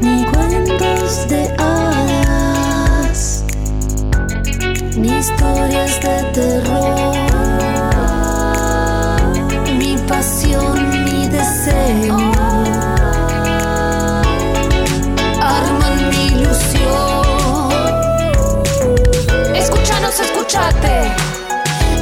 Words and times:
Ni 0.00 0.24
cuentos 0.24 1.28
de 1.28 1.54
hadas, 1.58 3.44
ni 4.96 5.08
historias 5.08 6.00
de 6.00 6.22
terror. 6.32 7.14
Mi 9.78 9.96
pasión, 10.08 11.04
mi 11.04 11.28
deseo. 11.28 12.16
Arman 15.40 16.10
mi 16.10 16.26
ilusión. 16.26 17.70
Escúchanos, 19.54 20.18
escúchate. 20.18 21.12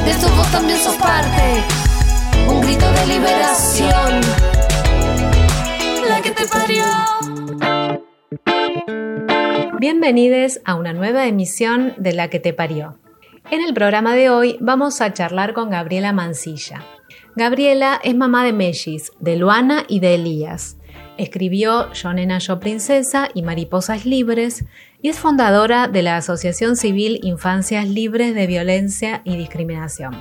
De 0.05 0.11
esto 0.11 0.29
vos 0.37 0.47
también 0.51 0.79
sos 0.79 0.95
parte. 0.95 1.63
Un 2.47 2.61
grito 2.61 2.91
de 2.91 3.05
liberación. 3.07 4.48
Bienvenidos 9.79 10.59
a 10.65 10.75
una 10.75 10.91
nueva 10.91 11.25
emisión 11.25 11.93
de 11.95 12.11
La 12.11 12.27
que 12.29 12.41
te 12.41 12.51
parió. 12.51 12.99
En 13.49 13.61
el 13.61 13.73
programa 13.73 14.13
de 14.13 14.29
hoy 14.29 14.57
vamos 14.59 14.99
a 14.99 15.13
charlar 15.13 15.53
con 15.53 15.69
Gabriela 15.69 16.11
Mancilla. 16.11 16.83
Gabriela 17.37 17.97
es 18.03 18.13
mamá 18.13 18.43
de 18.43 18.51
Mellis, 18.51 19.13
de 19.21 19.37
Luana 19.37 19.85
y 19.87 20.01
de 20.01 20.15
Elías. 20.15 20.75
Escribió 21.17 21.93
Yo 21.93 22.11
Nena 22.11 22.39
Yo 22.39 22.59
Princesa 22.59 23.29
y 23.33 23.41
Mariposas 23.41 24.05
Libres 24.05 24.65
y 25.01 25.07
es 25.07 25.17
fundadora 25.17 25.87
de 25.87 26.03
la 26.03 26.17
Asociación 26.17 26.75
Civil 26.75 27.21
Infancias 27.23 27.87
Libres 27.87 28.35
de 28.35 28.47
Violencia 28.47 29.21
y 29.23 29.37
Discriminación. 29.37 30.13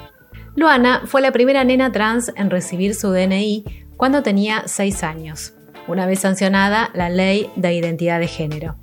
Luana 0.54 1.02
fue 1.04 1.20
la 1.20 1.32
primera 1.32 1.64
nena 1.64 1.90
trans 1.90 2.32
en 2.36 2.50
recibir 2.50 2.94
su 2.94 3.10
DNI 3.10 3.64
cuando 3.96 4.22
tenía 4.22 4.62
6 4.66 5.02
años, 5.02 5.54
una 5.88 6.06
vez 6.06 6.20
sancionada 6.20 6.90
la 6.94 7.10
Ley 7.10 7.50
de 7.56 7.74
Identidad 7.74 8.20
de 8.20 8.28
Género. 8.28 8.76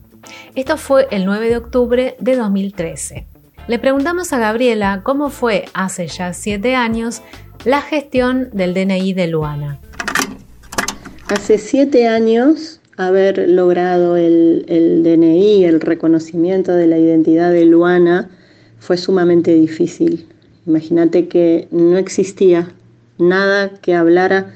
Esto 0.56 0.78
fue 0.78 1.08
el 1.12 1.26
9 1.26 1.50
de 1.50 1.58
octubre 1.58 2.16
de 2.20 2.36
2013. 2.36 3.28
Le 3.68 3.80
preguntamos 3.80 4.32
a 4.34 4.40
Gabriela 4.40 5.02
cómo 5.04 5.30
fue 5.30 5.66
hace 5.74 6.08
ya 6.08 6.34
7 6.34 6.76
años 6.76 7.22
la 7.66 7.82
gestión 7.82 8.50
del 8.54 8.74
DNI 8.74 9.14
de 9.14 9.28
Luana. 9.28 9.80
Hace 11.28 11.58
siete 11.58 12.08
años 12.08 12.80
haber 12.98 13.50
logrado 13.50 14.16
el, 14.16 14.66
el, 14.68 15.04
DNI, 15.04 15.66
el 15.66 15.82
reconocimiento 15.82 16.74
de 16.74 16.86
la 16.86 17.00
identidad 17.00 17.52
de 17.52 17.66
Luana, 17.66 18.30
fue 18.80 18.98
sumamente 18.98 19.56
difícil. 19.56 20.28
Imagínate 20.68 21.28
que 21.28 21.68
no 21.72 21.98
existía 21.98 22.72
nada 23.18 23.70
que 23.82 23.96
hablara 23.96 24.54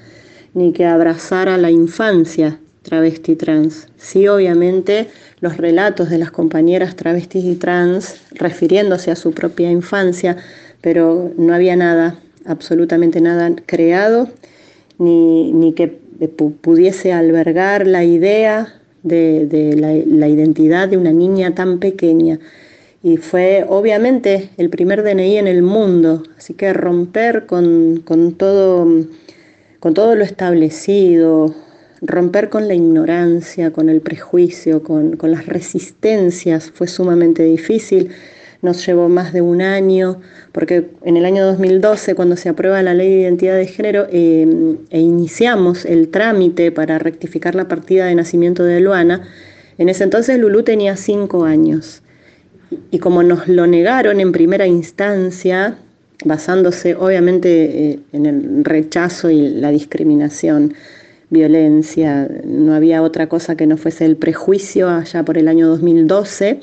ni 0.53 0.71
que 0.71 0.85
abrazara 0.85 1.57
la 1.57 1.71
infancia 1.71 2.59
travesti 2.83 3.35
trans. 3.35 3.87
Sí, 3.97 4.27
obviamente, 4.27 5.07
los 5.41 5.57
relatos 5.57 6.09
de 6.09 6.17
las 6.17 6.31
compañeras 6.31 6.95
travestis 6.95 7.45
y 7.45 7.55
trans 7.55 8.21
refiriéndose 8.31 9.11
a 9.11 9.15
su 9.15 9.31
propia 9.31 9.69
infancia, 9.71 10.37
pero 10.81 11.31
no 11.37 11.53
había 11.53 11.75
nada, 11.75 12.19
absolutamente 12.45 13.21
nada 13.21 13.53
creado, 13.65 14.29
ni, 14.97 15.51
ni 15.51 15.73
que 15.73 15.87
pudiese 16.61 17.13
albergar 17.13 17.87
la 17.87 18.03
idea 18.03 18.73
de, 19.03 19.45
de 19.45 19.75
la, 19.75 20.27
identidad 20.27 20.89
de 20.89 20.97
una 20.97 21.11
niña 21.11 21.55
tan 21.55 21.79
pequeña. 21.79 22.39
Y 23.01 23.15
fue 23.15 23.65
obviamente 23.67 24.49
el 24.57 24.69
primer 24.69 25.03
DNI 25.03 25.37
en 25.37 25.47
el 25.47 25.61
mundo, 25.61 26.23
así 26.37 26.53
que 26.53 26.73
romper 26.73 27.45
con, 27.45 28.01
con, 28.03 28.33
todo, 28.33 28.85
con 29.79 29.93
todo 29.93 30.15
lo 30.15 30.25
establecido, 30.25 31.55
romper 32.01 32.49
con 32.49 32.67
la 32.67 32.73
ignorancia, 32.73 33.71
con 33.71 33.89
el 33.89 34.01
prejuicio, 34.01 34.83
con, 34.83 35.17
con 35.17 35.31
las 35.31 35.45
resistencias, 35.45 36.71
fue 36.73 36.87
sumamente 36.87 37.43
difícil 37.43 38.11
nos 38.61 38.85
llevó 38.85 39.07
más 39.07 39.31
de 39.31 39.41
un 39.41 39.61
año, 39.61 40.19
porque 40.51 40.89
en 41.03 41.17
el 41.17 41.25
año 41.25 41.45
2012, 41.45 42.15
cuando 42.15 42.35
se 42.35 42.49
aprueba 42.49 42.81
la 42.83 42.93
ley 42.93 43.09
de 43.09 43.21
identidad 43.21 43.55
de 43.55 43.67
género, 43.67 44.07
eh, 44.11 44.75
e 44.89 44.99
iniciamos 44.99 45.85
el 45.85 46.09
trámite 46.09 46.71
para 46.71 46.99
rectificar 46.99 47.55
la 47.55 47.67
partida 47.67 48.05
de 48.07 48.15
nacimiento 48.15 48.63
de 48.63 48.81
Luana, 48.81 49.27
en 49.77 49.87
ese 49.87 50.03
entonces 50.03 50.37
Lulú 50.37 50.63
tenía 50.63 50.97
cinco 50.97 51.45
años. 51.45 52.01
Y 52.91 52.99
como 52.99 53.23
nos 53.23 53.47
lo 53.47 53.65
negaron 53.65 54.19
en 54.19 54.31
primera 54.31 54.67
instancia, 54.67 55.77
basándose 56.25 56.95
obviamente 56.95 57.91
eh, 57.91 57.99
en 58.11 58.25
el 58.25 58.65
rechazo 58.65 59.29
y 59.29 59.49
la 59.49 59.71
discriminación, 59.71 60.73
violencia, 61.29 62.27
no 62.43 62.73
había 62.73 63.01
otra 63.01 63.29
cosa 63.29 63.55
que 63.55 63.67
no 63.67 63.77
fuese 63.77 64.05
el 64.05 64.17
prejuicio 64.17 64.89
allá 64.89 65.23
por 65.23 65.37
el 65.37 65.47
año 65.47 65.67
2012, 65.67 66.59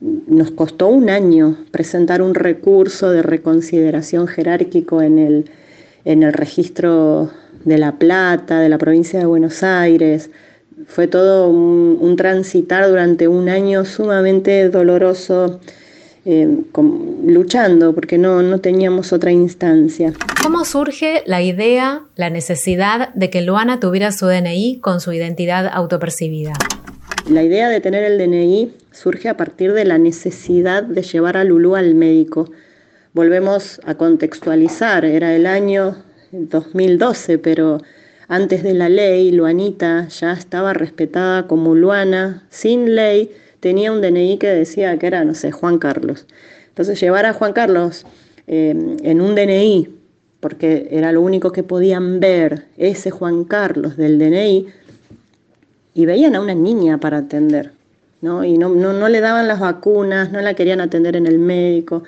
nos 0.00 0.50
costó 0.50 0.88
un 0.88 1.08
año 1.08 1.56
presentar 1.70 2.20
un 2.20 2.34
recurso 2.34 3.10
de 3.10 3.22
reconsideración 3.22 4.26
jerárquico 4.26 5.00
en 5.00 5.18
el, 5.18 5.50
en 6.04 6.22
el 6.22 6.32
registro 6.32 7.30
de 7.64 7.78
La 7.78 7.92
Plata, 7.98 8.60
de 8.60 8.68
la 8.68 8.78
provincia 8.78 9.18
de 9.18 9.26
Buenos 9.26 9.62
Aires. 9.62 10.30
Fue 10.86 11.06
todo 11.06 11.48
un, 11.48 11.96
un 12.00 12.16
transitar 12.16 12.86
durante 12.88 13.28
un 13.28 13.48
año 13.48 13.84
sumamente 13.84 14.68
doloroso, 14.68 15.60
eh, 16.26 16.48
con, 16.72 17.22
luchando, 17.26 17.94
porque 17.94 18.18
no, 18.18 18.42
no 18.42 18.60
teníamos 18.60 19.12
otra 19.12 19.30
instancia. 19.30 20.12
¿Cómo 20.42 20.64
surge 20.64 21.22
la 21.26 21.42
idea, 21.42 22.02
la 22.16 22.30
necesidad 22.30 23.12
de 23.14 23.30
que 23.30 23.42
Luana 23.42 23.80
tuviera 23.80 24.12
su 24.12 24.26
DNI 24.26 24.80
con 24.80 25.00
su 25.00 25.12
identidad 25.12 25.70
autopercibida? 25.72 26.54
La 27.28 27.42
idea 27.42 27.68
de 27.68 27.80
tener 27.80 28.04
el 28.04 28.18
DNI 28.18 28.74
surge 28.90 29.28
a 29.28 29.36
partir 29.36 29.72
de 29.72 29.84
la 29.84 29.98
necesidad 29.98 30.82
de 30.82 31.02
llevar 31.02 31.36
a 31.36 31.44
Lulú 31.44 31.74
al 31.76 31.94
médico. 31.94 32.50
Volvemos 33.14 33.80
a 33.84 33.94
contextualizar, 33.94 35.04
era 35.04 35.34
el 35.34 35.46
año 35.46 36.04
2012, 36.32 37.38
pero 37.38 37.80
antes 38.28 38.62
de 38.62 38.74
la 38.74 38.88
ley, 38.88 39.30
Luanita 39.30 40.08
ya 40.08 40.32
estaba 40.32 40.72
respetada 40.72 41.46
como 41.46 41.74
Luana, 41.74 42.44
sin 42.50 42.94
ley, 42.94 43.30
tenía 43.64 43.90
un 43.92 44.02
DNI 44.02 44.36
que 44.36 44.48
decía 44.48 44.98
que 44.98 45.06
era, 45.06 45.24
no 45.24 45.32
sé, 45.32 45.50
Juan 45.50 45.78
Carlos. 45.78 46.26
Entonces 46.68 47.00
llevar 47.00 47.24
a 47.24 47.32
Juan 47.32 47.54
Carlos 47.54 48.04
eh, 48.46 48.74
en 49.02 49.20
un 49.22 49.34
DNI, 49.34 49.88
porque 50.40 50.86
era 50.90 51.12
lo 51.12 51.22
único 51.22 51.50
que 51.50 51.62
podían 51.62 52.20
ver, 52.20 52.66
ese 52.76 53.10
Juan 53.10 53.44
Carlos 53.44 53.96
del 53.96 54.18
DNI, 54.18 54.66
y 55.94 56.04
veían 56.04 56.36
a 56.36 56.42
una 56.42 56.54
niña 56.54 56.98
para 56.98 57.16
atender. 57.16 57.72
¿no? 58.20 58.44
y 58.44 58.58
no, 58.58 58.68
no, 58.68 58.92
no, 58.92 59.08
le 59.08 59.22
daban 59.22 59.48
las 59.48 59.60
vacunas, 59.60 60.30
no 60.30 60.42
la 60.42 60.52
querían 60.52 60.82
atender 60.82 61.16
en 61.16 61.26
el 61.26 61.38
médico. 61.38 62.02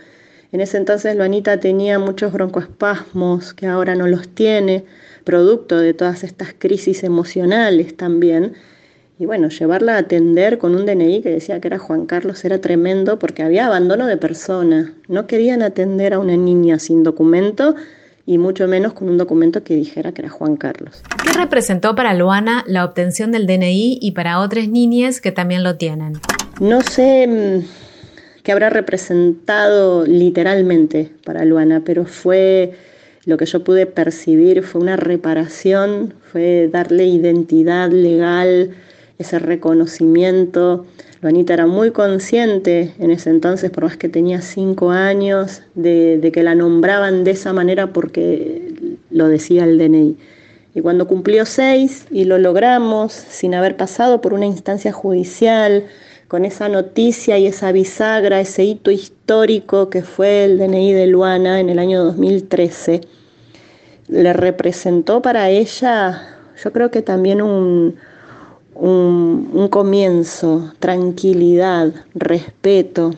En 0.53 0.61
ese 0.61 0.77
entonces 0.77 1.17
Luanita 1.17 1.59
tenía 1.59 1.99
muchos 1.99 2.35
broncoespasmos 2.35 3.55
que 3.55 3.67
ahora 3.67 3.95
no 3.95 4.07
los 4.09 4.29
tiene, 4.29 4.85
producto 5.25 5.79
de 5.79 5.95
todas 5.95 6.23
estas 6.23 6.55
crisis 6.59 7.03
emocionales 7.03 7.97
también. 7.97 8.53
Y 9.19 9.25
bueno, 9.25 9.49
llevarla 9.49 9.95
a 9.95 9.99
atender 9.99 10.59
con 10.59 10.75
un 10.75 10.85
DNI 10.85 11.23
que 11.23 11.31
decía 11.31 11.59
que 11.59 11.69
era 11.69 11.79
Juan 11.79 12.05
Carlos 12.05 12.45
era 12.45 12.61
tremendo 12.61 13.19
porque 13.19 13.43
había 13.43 13.65
abandono 13.65 14.07
de 14.07 14.19
persona. 14.19 14.93
No 15.09 15.27
querían 15.27 15.63
atender 15.63 16.13
a 16.13 16.19
una 16.19 16.37
niña 16.37 16.79
sin 16.79 17.03
documento 17.03 17.77
y 18.27 18.37
mucho 18.37 18.69
menos 18.69 18.93
con 18.93 19.09
un 19.09 19.17
documento 19.17 19.65
que 19.65 19.75
dijera 19.75 20.13
que 20.13 20.21
era 20.21 20.29
Juan 20.29 20.57
Carlos. 20.57 21.03
¿Qué 21.25 21.33
representó 21.33 21.95
para 21.95 22.13
Luana 22.13 22.63
la 22.67 22.85
obtención 22.85 23.33
del 23.33 23.47
DNI 23.47 24.01
y 24.03 24.11
para 24.11 24.41
otras 24.41 24.69
niñas 24.69 25.23
que 25.23 25.33
también 25.33 25.65
lo 25.65 25.77
tienen? 25.77 26.19
No 26.61 26.83
sé 26.83 27.27
mm, 27.27 28.43
qué 28.43 28.53
habrá 28.53 28.69
representado 28.69 30.05
literalmente 30.05 31.11
para 31.25 31.47
Luana, 31.47 31.81
pero 31.87 32.05
fue 32.05 32.75
lo 33.25 33.39
que 33.39 33.47
yo 33.47 33.65
pude 33.65 33.87
percibir, 33.87 34.63
fue 34.63 34.83
una 34.83 34.97
reparación, 34.97 36.13
fue 36.31 36.69
darle 36.71 37.07
identidad 37.07 37.91
legal, 37.91 38.77
ese 39.19 39.39
reconocimiento. 39.39 40.87
Luanita 41.21 41.55
era 41.55 41.67
muy 41.67 41.91
consciente 41.91 42.95
en 42.99 43.11
ese 43.11 43.31
entonces, 43.31 43.71
por 43.71 43.85
más 43.85 43.97
que 43.97 44.09
tenía 44.09 44.43
cinco 44.43 44.91
años, 44.91 45.63
de, 45.75 46.19
de 46.19 46.33
que 46.33 46.43
la 46.43 46.55
nombraban 46.55 47.25
de 47.25 47.33
esa 47.33 47.53
manera 47.53 47.93
porque 47.93 48.97
lo 49.11 49.29
decía 49.29 49.65
el 49.65 49.79
DNI. 49.79 50.17
Y 50.75 50.81
cuando 50.83 51.09
cumplió 51.09 51.47
seis 51.47 52.07
y 52.11 52.25
lo 52.25 52.39
logramos 52.39 53.13
sin 53.13 53.55
haber 53.55 53.77
pasado 53.77 54.21
por 54.21 54.35
una 54.35 54.45
instancia 54.45 54.93
judicial, 54.93 55.85
con 56.29 56.45
esa 56.45 56.69
noticia 56.69 57.39
y 57.39 57.47
esa 57.47 57.73
bisagra, 57.73 58.41
ese 58.41 58.65
hito 58.65 58.91
histórico 58.91 59.91
que 59.91 60.03
fue 60.03 60.45
el 60.45 60.59
DNI 60.59 60.93
de 60.93 61.07
Luana 61.07 61.61
en 61.61 61.71
el 61.71 61.79
año 61.79 62.05
2013, 62.05 63.01
le 64.09 64.33
representó 64.33 65.23
para 65.23 65.51
ella, 65.51 66.37
yo 66.63 66.73
creo 66.73 66.91
que 66.91 67.03
también 67.03 67.43
un, 67.43 67.97
un, 68.79 69.69
comienzo, 69.71 70.73
tranquilidad, 70.79 71.93
respeto. 72.15 73.13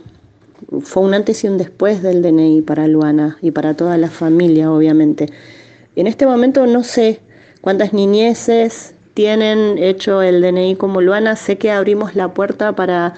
Fue 0.83 1.03
un 1.03 1.15
antes 1.15 1.45
y 1.45 1.49
un 1.49 1.59
después 1.59 2.03
del 2.03 2.23
DNI 2.23 2.63
para 2.63 2.87
Luana 2.87 3.39
y 3.43 3.51
para 3.51 3.75
toda 3.75 3.97
la 3.97 4.11
familia, 4.11 4.73
obviamente. 4.73 5.29
En 5.97 6.07
este 6.07 6.27
momento 6.27 6.67
no 6.67 6.85
sé 6.85 7.21
cuántas 7.61 7.93
niñeces 7.93 8.95
tienen 9.15 9.79
hecho 9.79 10.23
el 10.23 10.41
DNI 10.41 10.77
como 10.77 11.01
Luana. 11.01 11.37
Sé 11.37 11.59
que 11.59 11.71
abrimos 11.71 12.15
la 12.15 12.35
puerta 12.35 12.75
para 12.75 13.15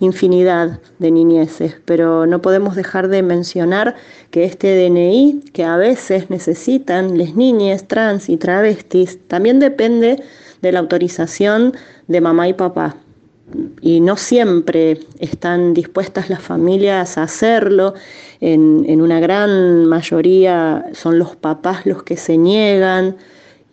infinidad 0.00 0.80
de 0.98 1.10
niñeces, 1.10 1.76
pero 1.84 2.26
no 2.26 2.42
podemos 2.42 2.74
dejar 2.74 3.08
de 3.08 3.22
mencionar 3.22 3.94
que 4.30 4.44
este 4.44 4.76
DNI 4.76 5.44
que 5.52 5.64
a 5.64 5.76
veces 5.76 6.30
necesitan 6.30 7.16
las 7.16 7.34
niñas 7.34 7.86
trans 7.86 8.28
y 8.28 8.36
travestis 8.36 9.18
también 9.28 9.60
depende 9.60 10.22
de 10.68 10.72
la 10.72 10.80
autorización 10.80 11.74
de 12.08 12.20
mamá 12.20 12.48
y 12.48 12.54
papá. 12.54 12.96
Y 13.80 14.00
no 14.00 14.16
siempre 14.16 14.98
están 15.18 15.74
dispuestas 15.74 16.30
las 16.30 16.40
familias 16.40 17.18
a 17.18 17.24
hacerlo. 17.24 17.94
En, 18.40 18.84
en 18.88 19.00
una 19.00 19.20
gran 19.20 19.86
mayoría 19.86 20.86
son 20.92 21.18
los 21.18 21.36
papás 21.36 21.86
los 21.86 22.02
que 22.02 22.16
se 22.16 22.36
niegan 22.36 23.16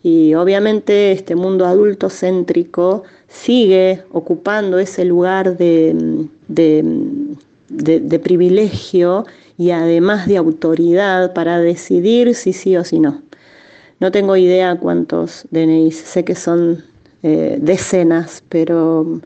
y 0.02 0.34
obviamente 0.34 1.12
este 1.12 1.36
mundo 1.36 1.64
adulto 1.64 2.10
céntrico 2.10 3.04
sigue 3.28 4.02
ocupando 4.10 4.78
ese 4.78 5.04
lugar 5.04 5.56
de, 5.56 6.26
de, 6.48 8.18
privilegio 8.18 9.24
y 9.56 9.70
además 9.70 10.26
de 10.26 10.38
autoridad 10.38 11.32
para 11.34 11.60
decidir 11.60 12.34
si 12.34 12.52
sí 12.52 12.76
o 12.76 12.84
si 12.84 12.98
no. 12.98 13.22
No 14.02 14.10
tengo 14.10 14.36
idea 14.36 14.76
cuántos 14.80 15.46
DNIs, 15.52 15.96
sé 15.96 16.24
que 16.24 16.34
son 16.34 16.82
eh, 17.22 17.58
decenas, 17.60 18.42
pero 18.48 19.20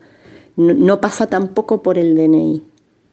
no 0.55 1.01
pasa 1.01 1.25
tampoco 1.25 1.81
por 1.81 1.97
el 1.97 2.15
DNI. 2.15 2.61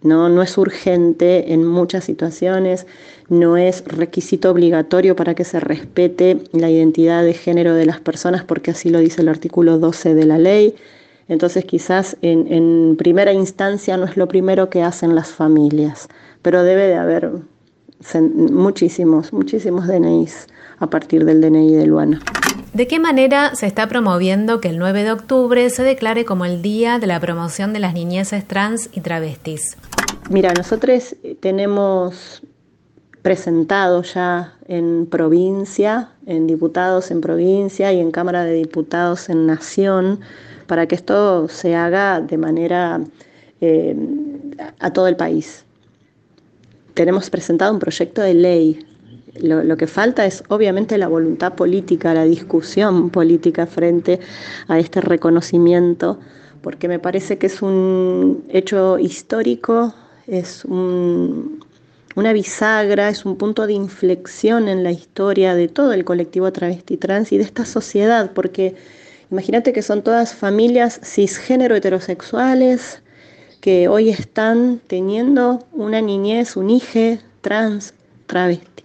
¿no? 0.02 0.28
No 0.28 0.42
es 0.42 0.58
urgente 0.58 1.54
en 1.54 1.64
muchas 1.64 2.04
situaciones, 2.04 2.86
no 3.30 3.56
es 3.56 3.82
requisito 3.86 4.50
obligatorio 4.50 5.16
para 5.16 5.34
que 5.34 5.44
se 5.44 5.58
respete 5.58 6.42
la 6.52 6.68
identidad 6.68 7.24
de 7.24 7.32
género 7.32 7.72
de 7.72 7.86
las 7.86 7.98
personas, 7.98 8.44
porque 8.44 8.72
así 8.72 8.90
lo 8.90 8.98
dice 8.98 9.22
el 9.22 9.30
artículo 9.30 9.78
12 9.78 10.12
de 10.14 10.26
la 10.26 10.36
ley. 10.36 10.74
Entonces 11.28 11.64
quizás 11.64 12.18
en, 12.20 12.52
en 12.52 12.96
primera 12.98 13.32
instancia 13.32 13.96
no 13.96 14.04
es 14.04 14.18
lo 14.18 14.28
primero 14.28 14.68
que 14.68 14.82
hacen 14.82 15.14
las 15.14 15.28
familias, 15.28 16.08
pero 16.42 16.62
debe 16.62 16.88
de 16.88 16.96
haber 16.96 17.30
muchísimos, 18.52 19.32
muchísimos 19.32 19.86
DNIs 19.86 20.48
a 20.78 20.88
partir 20.88 21.24
del 21.24 21.40
DNI 21.40 21.74
de 21.74 21.86
Luana. 21.86 22.20
¿De 22.72 22.88
qué 22.88 22.98
manera 22.98 23.54
se 23.54 23.66
está 23.66 23.88
promoviendo 23.88 24.60
que 24.60 24.68
el 24.68 24.78
9 24.78 25.04
de 25.04 25.12
octubre 25.12 25.70
se 25.70 25.84
declare 25.84 26.24
como 26.24 26.44
el 26.44 26.60
Día 26.60 26.98
de 26.98 27.06
la 27.06 27.20
Promoción 27.20 27.72
de 27.72 27.78
las 27.78 27.94
Niñeces 27.94 28.46
Trans 28.46 28.90
y 28.92 29.00
Travestis? 29.00 29.76
Mira, 30.28 30.52
nosotros 30.52 31.14
tenemos 31.40 32.42
presentado 33.22 34.02
ya 34.02 34.54
en 34.66 35.06
provincia, 35.06 36.10
en 36.26 36.46
diputados 36.46 37.10
en 37.10 37.20
provincia 37.20 37.92
y 37.92 38.00
en 38.00 38.10
Cámara 38.10 38.44
de 38.44 38.54
Diputados 38.54 39.28
en 39.28 39.46
Nación, 39.46 40.20
para 40.66 40.86
que 40.86 40.94
esto 40.94 41.48
se 41.48 41.74
haga 41.74 42.20
de 42.20 42.36
manera 42.38 43.00
eh, 43.60 43.96
a 44.78 44.92
todo 44.92 45.08
el 45.08 45.16
país. 45.16 45.64
Tenemos 46.94 47.30
presentado 47.30 47.72
un 47.72 47.78
proyecto 47.78 48.20
de 48.20 48.34
ley 48.34 48.86
lo, 49.40 49.76
que 49.76 49.86
falta 49.86 50.26
es 50.26 50.44
obviamente 50.48 50.98
la 50.98 51.08
voluntad 51.08 51.54
política, 51.54 52.14
la 52.14 52.24
discusión 52.24 53.10
política 53.10 53.66
frente 53.66 54.20
a 54.68 54.78
este 54.78 55.00
reconocimiento, 55.00 56.18
porque 56.62 56.88
me 56.88 56.98
parece 56.98 57.38
que 57.38 57.46
es 57.46 57.62
un 57.62 58.44
hecho 58.48 58.98
histórico, 58.98 59.94
es 60.26 60.64
una 60.64 62.32
bisagra, 62.32 63.08
es 63.08 63.24
un 63.24 63.36
punto 63.36 63.66
de 63.66 63.74
inflexión 63.74 64.68
en 64.68 64.84
la 64.84 64.92
historia 64.92 65.54
de 65.54 65.68
todo 65.68 65.92
el 65.92 66.04
colectivo 66.04 66.52
travesti 66.52 66.96
trans 66.96 67.32
y 67.32 67.38
de 67.38 67.44
esta 67.44 67.64
sociedad, 67.64 68.30
porque 68.34 68.76
imagínate 69.30 69.72
que 69.72 69.82
son 69.82 70.02
todas 70.02 70.34
familias 70.34 71.00
cisgénero 71.02 71.74
heterosexuales 71.74 73.02
que 73.60 73.88
hoy 73.88 74.10
están 74.10 74.80
teniendo 74.86 75.64
una 75.72 76.00
niñez, 76.00 76.56
un 76.56 76.70
hijo 76.70 77.18
trans 77.40 77.94
travesti. 78.26 78.83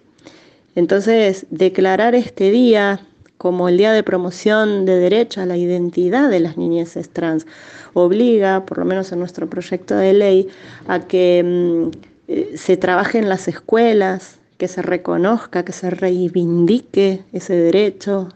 Entonces, 0.74 1.46
declarar 1.50 2.14
este 2.14 2.50
día 2.50 3.00
como 3.38 3.68
el 3.68 3.78
día 3.78 3.92
de 3.92 4.02
promoción 4.02 4.84
de 4.84 4.98
derecho 4.98 5.40
a 5.40 5.46
la 5.46 5.56
identidad 5.56 6.28
de 6.28 6.40
las 6.40 6.58
niñeces 6.58 7.08
trans 7.08 7.46
obliga, 7.94 8.66
por 8.66 8.78
lo 8.78 8.84
menos 8.84 9.12
en 9.12 9.18
nuestro 9.18 9.48
proyecto 9.48 9.96
de 9.96 10.12
ley, 10.12 10.48
a 10.86 11.00
que 11.00 11.42
mm, 11.42 11.90
eh, 12.28 12.52
se 12.56 12.76
trabaje 12.76 13.18
en 13.18 13.28
las 13.28 13.48
escuelas, 13.48 14.38
que 14.58 14.68
se 14.68 14.82
reconozca, 14.82 15.64
que 15.64 15.72
se 15.72 15.88
reivindique 15.88 17.24
ese 17.32 17.54
derecho, 17.54 18.28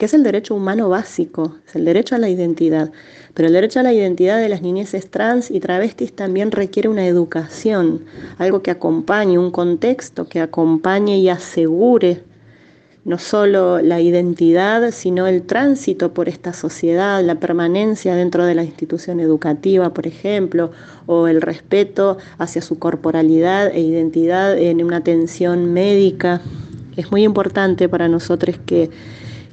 que 0.00 0.06
es 0.06 0.14
el 0.14 0.22
derecho 0.22 0.54
humano 0.54 0.88
básico, 0.88 1.56
es 1.66 1.76
el 1.76 1.84
derecho 1.84 2.14
a 2.14 2.18
la 2.18 2.30
identidad. 2.30 2.90
Pero 3.34 3.48
el 3.48 3.52
derecho 3.52 3.80
a 3.80 3.82
la 3.82 3.92
identidad 3.92 4.40
de 4.40 4.48
las 4.48 4.62
niñeces 4.62 5.10
trans 5.10 5.50
y 5.50 5.60
travestis 5.60 6.16
también 6.16 6.52
requiere 6.52 6.88
una 6.88 7.06
educación, 7.06 8.06
algo 8.38 8.62
que 8.62 8.70
acompañe, 8.70 9.38
un 9.38 9.50
contexto 9.50 10.26
que 10.26 10.40
acompañe 10.40 11.18
y 11.18 11.28
asegure 11.28 12.22
no 13.04 13.18
solo 13.18 13.82
la 13.82 14.00
identidad, 14.00 14.90
sino 14.90 15.26
el 15.26 15.42
tránsito 15.42 16.14
por 16.14 16.30
esta 16.30 16.54
sociedad, 16.54 17.22
la 17.22 17.34
permanencia 17.34 18.14
dentro 18.14 18.46
de 18.46 18.54
la 18.54 18.64
institución 18.64 19.20
educativa, 19.20 19.92
por 19.92 20.06
ejemplo, 20.06 20.70
o 21.04 21.28
el 21.28 21.42
respeto 21.42 22.16
hacia 22.38 22.62
su 22.62 22.78
corporalidad 22.78 23.66
e 23.74 23.80
identidad 23.80 24.56
en 24.56 24.82
una 24.82 24.96
atención 24.96 25.74
médica. 25.74 26.40
Es 26.96 27.10
muy 27.10 27.22
importante 27.22 27.86
para 27.90 28.08
nosotros 28.08 28.56
que 28.64 28.88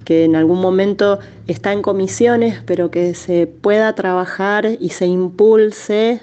que 0.07 0.23
en 0.23 0.37
algún 0.37 0.61
momento 0.61 1.19
está 1.47 1.73
en 1.73 1.81
comisiones, 1.81 2.61
pero 2.65 2.89
que 2.89 3.13
se 3.13 3.45
pueda 3.45 3.93
trabajar 3.93 4.77
y 4.79 4.91
se 4.91 5.05
impulse, 5.05 6.21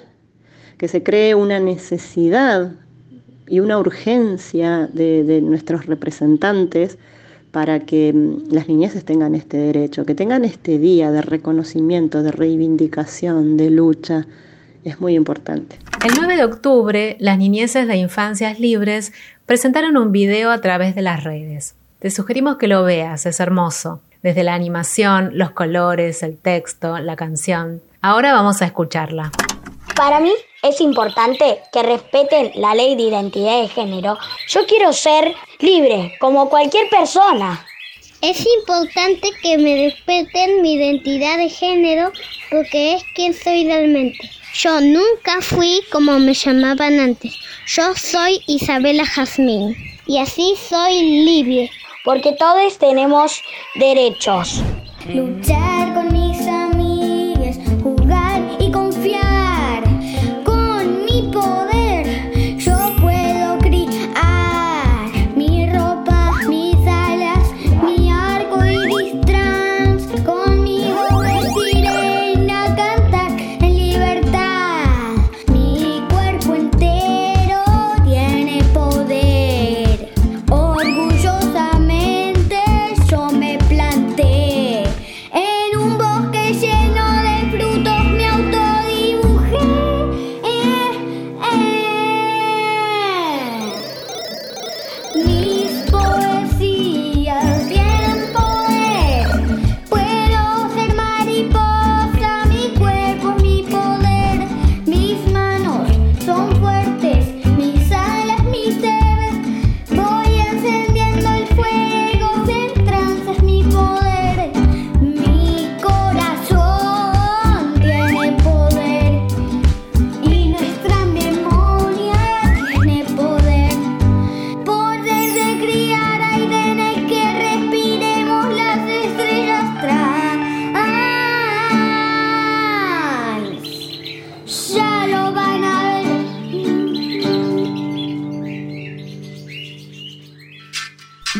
que 0.79 0.87
se 0.87 1.03
cree 1.03 1.35
una 1.35 1.59
necesidad 1.59 2.71
y 3.47 3.59
una 3.59 3.77
urgencia 3.77 4.89
de, 4.91 5.39
nuestros 5.43 5.85
representantes 5.85 6.97
para 7.51 7.81
que 7.81 8.11
mm, 8.11 8.51
las 8.51 8.67
niñeces 8.67 9.05
tengan 9.05 9.35
este 9.35 9.57
derecho, 9.57 10.03
que 10.03 10.15
tengan 10.15 10.45
este 10.45 10.79
día 10.79 11.11
de 11.11 11.21
reconocimiento, 11.21 12.23
de 12.23 12.31
reivindicación, 12.31 13.55
de 13.55 13.69
lucha. 13.69 14.25
Es 14.83 14.99
muy 14.99 15.13
importante. 15.13 15.77
El 16.03 16.13
9 16.17 16.37
de 16.37 16.43
octubre, 16.43 17.17
las 17.19 17.37
niñeces 17.37 17.87
de 17.87 17.97
Infancias 17.97 18.59
Libres 18.59 19.13
presentaron 19.45 19.95
un 19.95 20.11
video 20.11 20.49
a 20.49 20.59
través 20.59 20.95
de 20.95 21.03
las 21.03 21.23
redes. 21.23 21.75
Te 21.99 22.11
sugerimos 22.11 22.57
que 22.57 22.67
lo 22.67 22.83
veas, 22.83 23.25
es 23.25 23.39
hermoso. 23.39 24.01
Desde 24.21 24.43
la 24.43 24.53
animación, 24.53 25.31
los 25.33 25.51
colores, 25.51 26.23
el 26.23 26.37
texto, 26.37 26.97
la 26.99 27.15
canción. 27.15 27.81
Ahora 28.01 28.33
vamos 28.33 28.61
a 28.61 28.65
escucharla. 28.65 29.31
Para 29.95 30.19
mí 30.19 30.33
es 30.61 30.81
importante 30.81 31.61
que 31.71 31.83
respeten 31.83 32.51
la 32.55 32.75
ley 32.75 32.95
de 32.95 33.03
identidad 33.03 33.61
de 33.61 33.69
género. 33.69 34.17
Yo 34.49 34.65
quiero 34.67 34.91
ser 34.91 35.33
libre, 35.59 36.15
como 36.19 36.49
cualquier 36.49 36.89
persona. 36.89 37.65
Es 38.21 38.45
importante 38.57 39.29
que 39.41 39.57
me 39.57 39.85
respeten 39.85 40.61
mi 40.61 40.73
identidad 40.73 41.37
de 41.37 41.49
género 41.49 42.11
porque 42.51 42.95
es 42.95 43.03
quien 43.15 43.33
soy 43.33 43.65
realmente. 43.65 44.29
Yo 44.53 44.81
nunca 44.81 45.41
fui 45.41 45.81
como 45.91 46.19
me 46.19 46.33
llamaban 46.33 46.99
antes. 46.99 47.33
Yo 47.67 47.95
soy 47.95 48.41
Isabela 48.47 49.05
Jazmín 49.05 49.75
y 50.07 50.19
así 50.19 50.55
soy 50.69 51.23
libre 51.23 51.69
porque 52.05 52.31
todos 52.33 52.77
tenemos 52.77 53.41
derechos. 53.75 54.61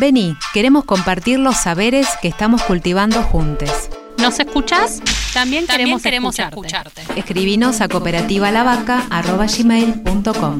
Vení, 0.05 0.37
queremos 0.53 0.85
compartir 0.85 1.39
los 1.39 1.57
saberes 1.57 2.07
que 2.21 2.27
estamos 2.27 2.61
cultivando 2.61 3.23
juntos. 3.23 3.89
¿Nos 4.19 4.39
escuchás? 4.39 5.01
También, 5.33 5.65
queremos, 5.65 6.05
escucharte. 6.37 7.01
Escribinos 7.15 7.81
a 7.81 7.87
cooperativalavaca.gmail.com 7.87 10.59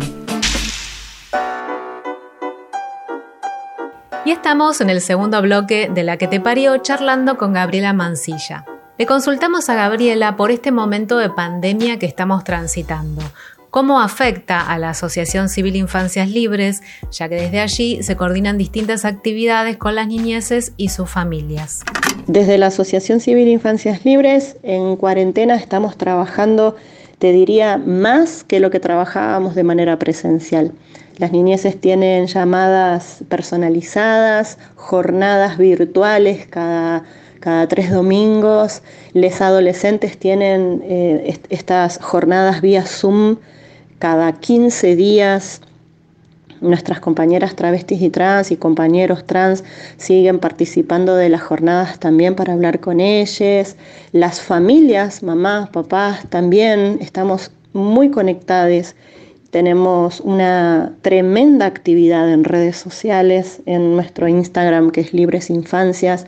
Y 4.25 4.31
estamos 4.31 4.81
en 4.81 4.89
el 4.89 4.99
segundo 4.99 5.39
bloque 5.43 5.91
de 5.93 6.01
La 6.01 6.17
que 6.17 6.27
te 6.27 6.39
parió 6.39 6.79
charlando 6.79 7.37
con 7.37 7.53
Gabriela 7.53 7.93
Mancilla. 7.93 8.65
Le 8.97 9.05
consultamos 9.05 9.69
a 9.69 9.75
Gabriela 9.75 10.37
por 10.37 10.49
este 10.49 10.71
momento 10.71 11.19
de 11.19 11.29
pandemia 11.29 11.99
que 11.99 12.07
estamos 12.07 12.43
transitando, 12.43 13.21
cómo 13.75 13.99
afecta 13.99 14.61
a 14.61 14.79
la 14.79 14.91
Asociación 14.91 15.49
Civil 15.49 15.75
Infancias 15.75 16.29
Libres, 16.29 16.81
ya 17.11 17.27
que 17.27 17.35
desde 17.35 17.59
allí 17.59 18.01
se 18.03 18.15
coordinan 18.15 18.57
distintas 18.57 19.03
actividades 19.03 19.75
con 19.75 19.95
las 19.95 20.07
niñeces 20.07 20.71
y 20.77 20.87
sus 20.87 21.09
familias. 21.09 21.81
Desde 22.25 22.57
la 22.57 22.67
Asociación 22.67 23.19
Civil 23.19 23.49
Infancias 23.49 24.05
Libres, 24.05 24.55
en 24.63 24.95
cuarentena 24.95 25.55
estamos 25.57 25.97
trabajando, 25.97 26.77
te 27.19 27.33
diría, 27.33 27.75
más 27.75 28.45
que 28.45 28.61
lo 28.61 28.71
que 28.71 28.79
trabajábamos 28.79 29.55
de 29.55 29.65
manera 29.65 29.99
presencial. 29.99 30.71
Las 31.17 31.33
niñeces 31.33 31.77
tienen 31.77 32.27
llamadas 32.27 33.25
personalizadas, 33.27 34.57
jornadas 34.75 35.57
virtuales 35.57 36.47
cada 36.47 37.03
cada 37.41 37.67
tres 37.67 37.91
domingos. 37.91 38.81
Les 39.13 39.39
adolescentes 39.39 40.17
tienen 40.17 40.81
eh, 40.83 41.37
estas 41.49 41.99
jornadas 42.01 42.61
vía 42.61 42.85
Zoom 42.87 43.35
cada 44.05 44.33
15 44.33 44.95
días. 44.95 45.61
Nuestras 46.61 46.99
compañeras 46.99 47.55
travestis 47.55 48.03
y 48.03 48.11
trans 48.11 48.51
y 48.51 48.55
compañeros 48.55 49.25
trans 49.25 49.63
siguen 49.97 50.37
participando 50.37 51.15
de 51.15 51.29
las 51.29 51.41
jornadas 51.41 51.97
también 51.97 52.35
para 52.35 52.53
hablar 52.53 52.79
con 52.79 52.99
ellos. 52.99 53.75
Las 54.11 54.41
familias, 54.41 55.23
mamás, 55.23 55.69
papás, 55.69 56.23
también 56.29 56.99
estamos 57.01 57.49
muy 57.73 58.11
conectadas. 58.11 58.95
Tenemos 59.49 60.19
una 60.19 60.93
tremenda 61.01 61.65
actividad 61.65 62.31
en 62.31 62.43
redes 62.43 62.77
sociales, 62.77 63.63
en 63.65 63.95
nuestro 63.95 64.27
Instagram 64.27 64.91
que 64.91 65.01
es 65.01 65.15
Libres 65.15 65.49
Infancias, 65.49 66.27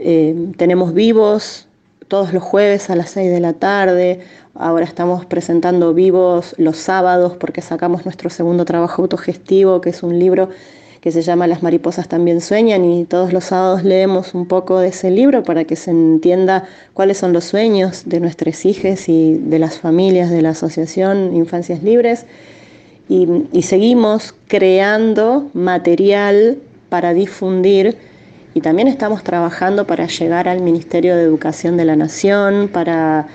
eh, 0.00 0.34
tenemos 0.56 0.92
vivos 0.92 1.65
todos 2.08 2.32
los 2.32 2.42
jueves 2.42 2.90
a 2.90 2.96
las 2.96 3.10
6 3.10 3.30
de 3.30 3.40
la 3.40 3.52
tarde. 3.52 4.20
Ahora 4.54 4.84
estamos 4.84 5.26
presentando 5.26 5.92
vivos 5.94 6.54
los 6.58 6.76
sábados 6.76 7.36
porque 7.36 7.62
sacamos 7.62 8.04
nuestro 8.04 8.30
segundo 8.30 8.64
trabajo 8.64 9.02
autogestivo, 9.02 9.80
que 9.80 9.90
es 9.90 10.02
un 10.02 10.18
libro 10.18 10.48
que 11.00 11.12
se 11.12 11.22
llama 11.22 11.46
Las 11.46 11.62
mariposas 11.62 12.08
también 12.08 12.40
sueñan 12.40 12.84
y 12.84 13.04
todos 13.04 13.32
los 13.32 13.44
sábados 13.44 13.84
leemos 13.84 14.34
un 14.34 14.46
poco 14.46 14.80
de 14.80 14.88
ese 14.88 15.10
libro 15.10 15.42
para 15.44 15.64
que 15.64 15.76
se 15.76 15.90
entienda 15.92 16.64
cuáles 16.94 17.18
son 17.18 17.32
los 17.32 17.44
sueños 17.44 18.04
de 18.06 18.18
nuestros 18.18 18.64
hijos 18.64 19.08
y 19.08 19.34
de 19.34 19.58
las 19.58 19.78
familias 19.78 20.30
de 20.30 20.42
la 20.42 20.50
Asociación 20.50 21.36
Infancias 21.36 21.82
Libres. 21.82 22.26
y 23.08 23.62
seguimos 23.62 24.34
creando 24.48 25.48
material 25.54 26.58
para 26.88 27.14
difundir 27.14 27.96
y 28.56 28.62
también 28.62 28.88
estamos 28.88 29.22
trabajando 29.22 29.86
para 29.86 30.06
llegar 30.06 30.48
al 30.48 30.62
Ministerio 30.62 31.14
de 31.14 31.22
Educación 31.24 31.76
de 31.76 31.84
la 31.84 31.94
Nación, 31.94 32.70
para 32.72 33.26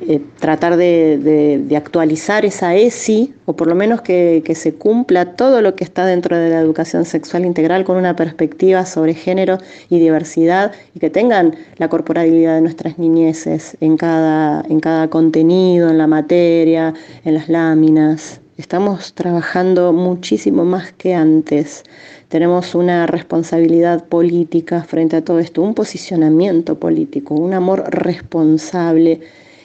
eh, 0.00 0.18
tratar 0.40 0.78
de, 0.78 1.62
actualizar 1.76 2.46
esa 2.46 2.74
ESI, 2.74 3.34
o 3.44 3.54
por 3.54 3.66
lo 3.68 3.74
menos 3.74 4.00
que, 4.00 4.42
se 4.54 4.72
cumpla 4.72 5.36
todo 5.36 5.60
lo 5.60 5.74
que 5.74 5.84
está 5.84 6.06
dentro 6.06 6.38
de 6.38 6.48
la 6.48 6.58
educación 6.58 7.04
sexual 7.04 7.44
integral 7.44 7.84
con 7.84 7.98
una 7.98 8.16
perspectiva 8.16 8.86
sobre 8.86 9.12
género 9.12 9.58
y 9.90 9.98
diversidad, 9.98 10.72
y 10.94 11.00
que 11.00 11.10
tengan 11.10 11.54
la 11.76 11.90
corporalidad 11.90 12.54
de 12.54 12.62
nuestras 12.62 12.98
niñeces 12.98 13.76
en 13.82 13.98
cada, 13.98 14.64
en 14.70 14.80
cada 14.80 15.10
contenido, 15.10 15.90
en 15.90 15.98
la 15.98 16.06
materia, 16.06 16.94
en 17.26 17.34
las 17.34 17.50
láminas. 17.50 18.40
Estamos 18.56 19.12
trabajando 19.12 19.92
muchísimo 19.92 20.64
más 20.64 20.92
que 20.92 21.14
antes 21.14 21.84
tenemos 22.32 22.74
una 22.74 23.06
responsabilidad 23.06 24.06
política 24.06 24.84
frente 24.84 25.16
a 25.16 25.22
todo 25.22 25.38
esto, 25.38 25.60
un 25.60 25.74
posicionamiento 25.74 26.78
político, 26.78 27.34
un 27.34 27.52
amor 27.52 27.84
responsable 27.90 29.20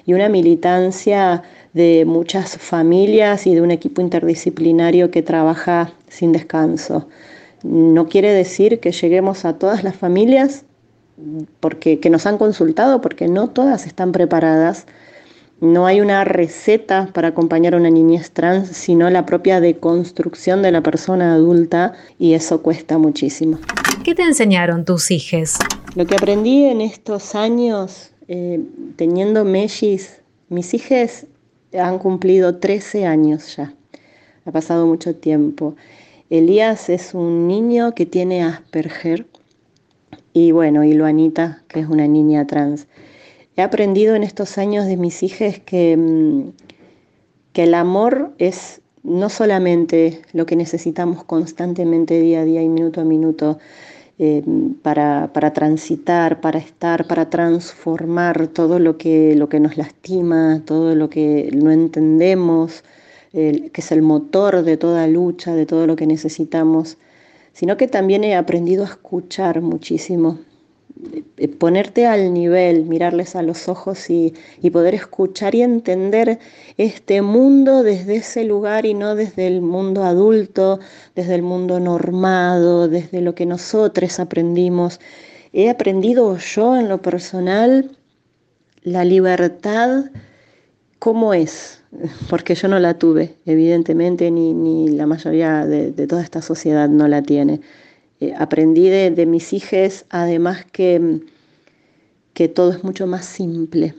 y 0.06 0.12
una 0.12 0.28
militancia 0.28 1.44
de 1.72 2.04
muchas 2.06 2.58
familias 2.58 3.48
y 3.48 3.56
de 3.56 3.62
un 3.62 3.72
equipo 3.72 4.02
interdisciplinario 4.02 5.12
que 5.12 5.22
trabaja 5.22 5.94
sin 6.10 6.34
descanso. 6.34 7.08
No 7.64 8.10
quiere 8.10 8.34
decir 8.34 8.82
que 8.82 8.92
lleguemos 8.92 9.46
a 9.46 9.54
todas 9.58 9.86
las 9.86 9.96
familias 9.96 10.66
porque 11.62 12.02
que 12.02 12.10
nos 12.10 12.26
han 12.26 12.38
consultado, 12.38 13.00
porque 13.00 13.30
no 13.30 13.48
todas 13.48 13.88
están 13.88 14.12
preparadas 14.12 14.88
no 15.60 15.88
hay 15.88 16.02
una 16.02 16.24
receta 16.24 17.10
para 17.14 17.30
acompañar 17.30 17.74
a 17.74 17.78
una 17.78 17.90
niñez 17.90 18.32
trans, 18.32 18.70
sino 18.70 19.10
la 19.10 19.26
propia 19.26 19.60
deconstrucción 19.60 20.62
de 20.62 20.72
la 20.72 20.82
persona 20.82 21.34
adulta 21.34 21.94
y 22.20 22.34
eso 22.34 22.62
cuesta 22.62 22.98
muchísimo. 22.98 23.60
¿Qué 24.04 24.14
te 24.14 24.22
enseñaron 24.22 24.86
tus 24.86 25.10
hijos? 25.12 25.56
Lo 25.96 26.06
que 26.06 26.16
aprendí 26.16 26.66
en 26.66 26.82
estos 26.82 27.34
años 27.34 28.12
eh, 28.28 28.62
teniendo 28.96 29.46
mellis, 29.46 30.22
mis 30.50 30.74
hijos 30.74 31.26
han 31.74 31.98
cumplido 32.00 32.58
13 32.58 33.06
años 33.06 33.56
ya. 33.56 33.74
Ha 34.46 34.52
pasado 34.52 34.86
mucho 34.86 35.16
tiempo. 35.16 35.76
Elías 36.30 36.90
es 36.90 37.14
un 37.14 37.48
niño 37.48 37.94
que 37.96 38.06
tiene 38.06 38.44
Asperger 38.44 39.26
y 40.34 40.52
bueno, 40.52 40.84
y 40.84 40.94
Luanita, 40.94 41.64
que 41.68 41.80
es 41.80 41.88
una 41.88 42.08
niña 42.08 42.46
trans. 42.46 42.88
He 43.58 43.64
aprendido 43.64 44.16
en 44.16 44.22
estos 44.22 44.60
años 44.60 44.86
de 44.86 44.98
mis 44.98 45.24
hijas 45.24 45.58
que, 45.58 45.98
mm, 45.98 46.52
que 47.54 47.64
el 47.64 47.74
amor 47.74 48.32
es 48.38 48.82
no 49.02 49.30
solamente 49.30 50.22
lo 50.32 50.46
que 50.46 50.56
necesitamos 50.56 51.24
constantemente 51.24 52.22
día 52.22 52.42
a 52.42 52.46
día 52.46 52.62
y 52.62 52.70
minuto 52.70 53.02
a 53.02 53.04
minuto 53.04 53.58
eh, 54.20 54.44
para, 54.84 55.32
transitar, 55.54 56.40
para 56.40 56.60
estar, 56.60 57.08
para 57.08 57.32
transformar 57.32 58.48
todo 58.48 58.78
lo 58.78 58.98
que, 59.00 59.36
lo 59.36 59.50
que 59.50 59.60
nos 59.60 59.76
lastima, 59.76 60.62
todo 60.64 60.94
lo 60.94 61.10
que 61.10 61.50
no 61.56 61.72
entendemos, 61.72 62.84
que 63.32 63.72
es 63.74 63.92
el 63.92 64.02
motor 64.02 64.64
de 64.64 64.78
toda 64.78 65.08
lucha, 65.08 65.54
de 65.54 65.66
todo 65.66 65.86
lo 65.88 65.96
que 65.96 66.08
necesitamos, 66.08 66.98
sino 67.54 67.78
que 67.78 67.88
también 67.88 68.24
he 68.24 68.36
aprendido 68.36 68.84
a 68.84 68.88
escuchar 68.88 69.62
muchísimo, 69.62 70.40
ponerte 71.60 72.08
al 72.08 72.34
nivel, 72.34 72.86
mirarles 72.86 73.36
a 73.36 73.42
los 73.42 73.68
ojos 73.68 74.10
y, 74.10 74.34
poder 74.72 74.96
escuchar 74.96 75.56
y 75.56 75.62
entender 75.62 76.40
este 76.78 77.22
mundo 77.22 77.84
desde 77.84 78.18
ese 78.18 78.44
lugar 78.44 78.86
y 78.86 78.94
no 78.94 79.16
desde 79.16 79.48
el 79.48 79.62
mundo 79.62 80.04
adulto, 80.04 80.80
desde 81.16 81.36
el 81.36 81.42
mundo 81.42 81.80
normado, 81.80 82.88
desde 82.88 83.22
lo 83.22 83.34
que 83.34 83.46
nosotros 83.46 84.20
aprendimos. 84.20 85.00
He 85.54 85.70
aprendido 85.70 86.38
yo 86.38 86.76
en 86.78 86.90
lo 86.90 87.02
personal 87.02 87.92
la 88.84 89.04
libertad 89.04 90.06
cómo 91.00 91.34
es, 91.34 91.82
porque 92.30 92.56
yo 92.56 92.68
no 92.68 92.80
la 92.80 92.96
tuve, 92.96 93.36
evidentemente, 93.46 94.30
ni, 94.32 94.90
la 94.90 95.06
mayoría 95.06 95.66
de 95.66 96.08
toda 96.08 96.24
esta 96.24 96.42
sociedad 96.42 96.90
no 96.90 97.08
la 97.08 97.22
tiene. 97.22 97.62
Eh, 98.20 98.34
aprendí 98.38 98.90
de, 98.90 99.26
mis 99.28 99.54
hijos, 99.54 100.06
además 100.10 100.66
que, 100.72 101.22
que 102.34 102.48
todo 102.48 102.72
es 102.72 102.84
mucho 102.84 103.06
más 103.06 103.26
simple, 103.26 103.94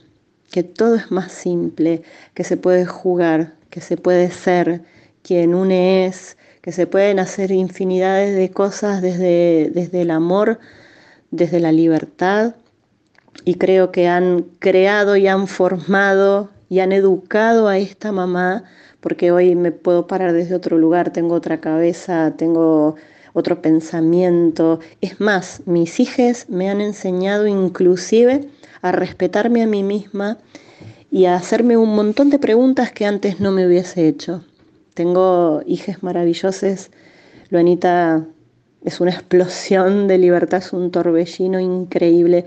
que 0.50 0.64
todo 0.64 0.96
es 0.96 1.10
más 1.12 1.30
simple, 1.30 2.02
que 2.34 2.42
se 2.42 2.56
puede 2.56 2.84
jugar, 2.84 3.54
que 3.70 3.80
se 3.80 3.96
puede 3.96 4.30
ser 4.30 4.82
quien 5.22 5.54
uno 5.54 5.72
es, 5.72 6.36
que 6.62 6.72
se 6.72 6.86
pueden 6.88 7.20
hacer 7.20 7.52
infinidades 7.52 8.34
de 8.34 8.50
cosas 8.50 9.02
desde, 9.02 9.70
desde 9.72 10.02
el 10.02 10.10
amor, 10.10 10.58
desde 11.30 11.60
la 11.60 11.70
libertad, 11.70 12.56
y 13.44 13.54
creo 13.54 13.92
que 13.92 14.08
han 14.08 14.42
creado 14.58 15.16
y 15.16 15.28
han 15.28 15.46
formado 15.46 16.50
y 16.68 16.80
han 16.80 16.90
educado 16.90 17.68
a 17.68 17.78
esta 17.78 18.10
mamá, 18.10 18.64
porque 19.00 19.30
hoy 19.30 19.54
me 19.54 19.70
puedo 19.70 20.08
parar 20.08 20.32
desde 20.32 20.56
otro 20.56 20.76
lugar, 20.76 21.12
tengo 21.12 21.34
otra 21.34 21.60
cabeza, 21.60 22.34
tengo 22.36 22.96
otro 23.32 23.62
pensamiento. 23.62 24.80
Es 25.00 25.20
más, 25.20 25.62
mis 25.66 26.00
hijas 26.00 26.46
me 26.48 26.70
han 26.70 26.80
enseñado 26.80 27.46
inclusive 27.46 28.48
a 28.82 28.92
respetarme 28.92 29.62
a 29.62 29.66
mí 29.66 29.82
misma 29.82 30.38
y 31.10 31.24
a 31.24 31.36
hacerme 31.36 31.76
un 31.76 31.94
montón 31.94 32.30
de 32.30 32.38
preguntas 32.38 32.92
que 32.92 33.06
antes 33.06 33.40
no 33.40 33.50
me 33.50 33.66
hubiese 33.66 34.08
hecho. 34.08 34.44
Tengo 34.94 35.62
hijas 35.66 36.02
maravillosas. 36.02 36.90
Luanita 37.50 38.26
es 38.84 39.00
una 39.00 39.10
explosión 39.10 40.08
de 40.08 40.18
libertad, 40.18 40.58
es 40.58 40.72
un 40.72 40.90
torbellino 40.90 41.60
increíble. 41.60 42.46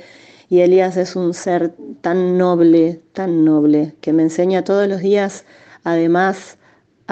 Y 0.49 0.59
Elías 0.59 0.97
es 0.97 1.15
un 1.15 1.33
ser 1.33 1.73
tan 2.01 2.37
noble, 2.37 3.01
tan 3.13 3.45
noble, 3.45 3.95
que 4.01 4.11
me 4.11 4.23
enseña 4.23 4.63
todos 4.63 4.87
los 4.87 4.99
días, 4.99 5.45
además, 5.85 6.57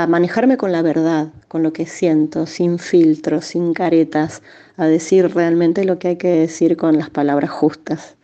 a 0.04 0.08
manejarme 0.08 0.56
con 0.56 0.72
la 0.72 0.82
verdad, 0.82 1.34
con 1.50 1.62
lo 1.62 1.74
que 1.74 1.86
siento, 1.86 2.46
sin 2.46 2.80
filtros, 2.80 3.44
sin 3.44 3.74
caretas, 3.74 4.42
a 4.78 4.86
decir 4.86 5.34
realmente 5.36 5.84
lo 5.84 6.00
que 6.00 6.08
hay 6.08 6.16
que 6.16 6.30
decir 6.30 6.78
con 6.78 6.98
las 6.98 7.10
palabras 7.10 7.50
justas. 7.50 8.16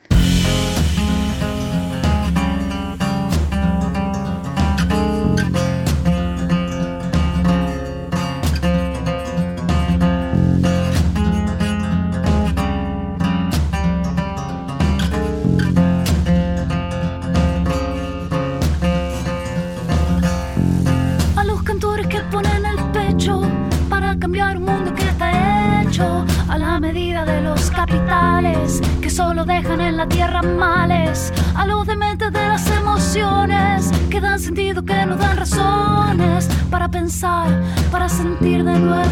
Sentir 38.65 38.89
de 38.89 39.04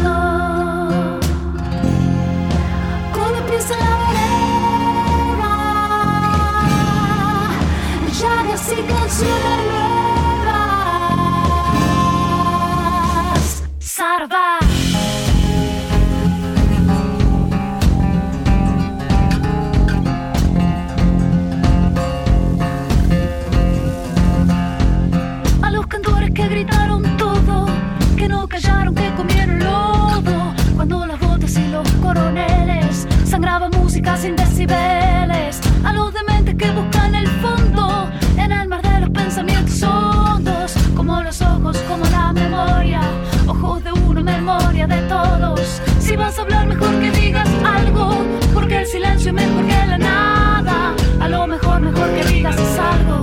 Si 46.14 46.18
vas 46.18 46.38
a 46.38 46.42
hablar, 46.42 46.68
mejor 46.68 47.00
que 47.00 47.10
digas 47.10 47.48
algo, 47.64 48.24
porque 48.54 48.78
el 48.82 48.86
silencio 48.86 49.30
es 49.30 49.34
mejor 49.34 49.66
que 49.66 49.86
la 49.88 49.98
nada. 49.98 50.94
A 51.18 51.28
lo 51.28 51.44
mejor, 51.44 51.80
mejor 51.80 52.08
que 52.14 52.24
digas 52.32 52.56
algo, 52.56 53.20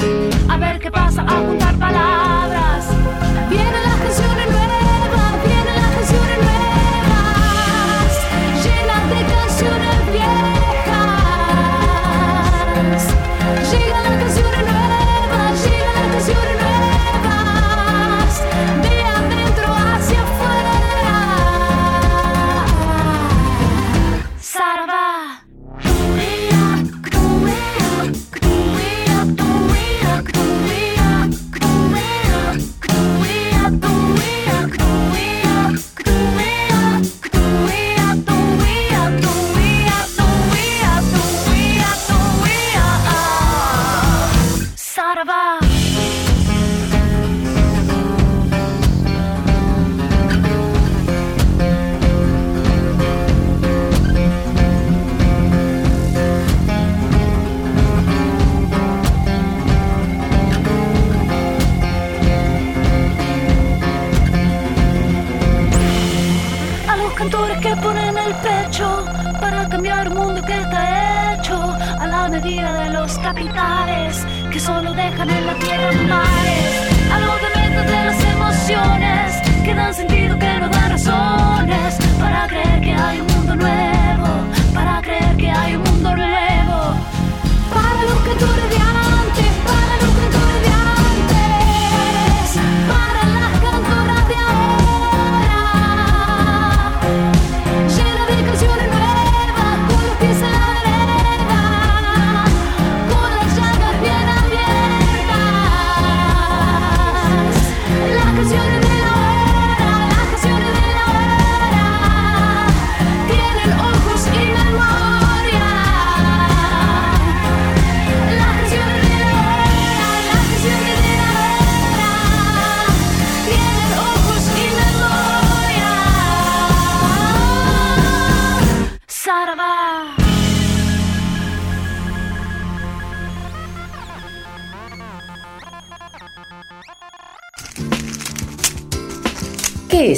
a 0.50 0.58
ver 0.58 0.78
qué 0.78 0.92
pasa 0.92 1.22
a 1.22 1.38
juntar 1.38 1.74
palabras. 1.76 2.41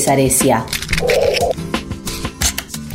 ¿Qué 0.03 0.07
es 0.07 0.09
Aresia? 0.09 0.82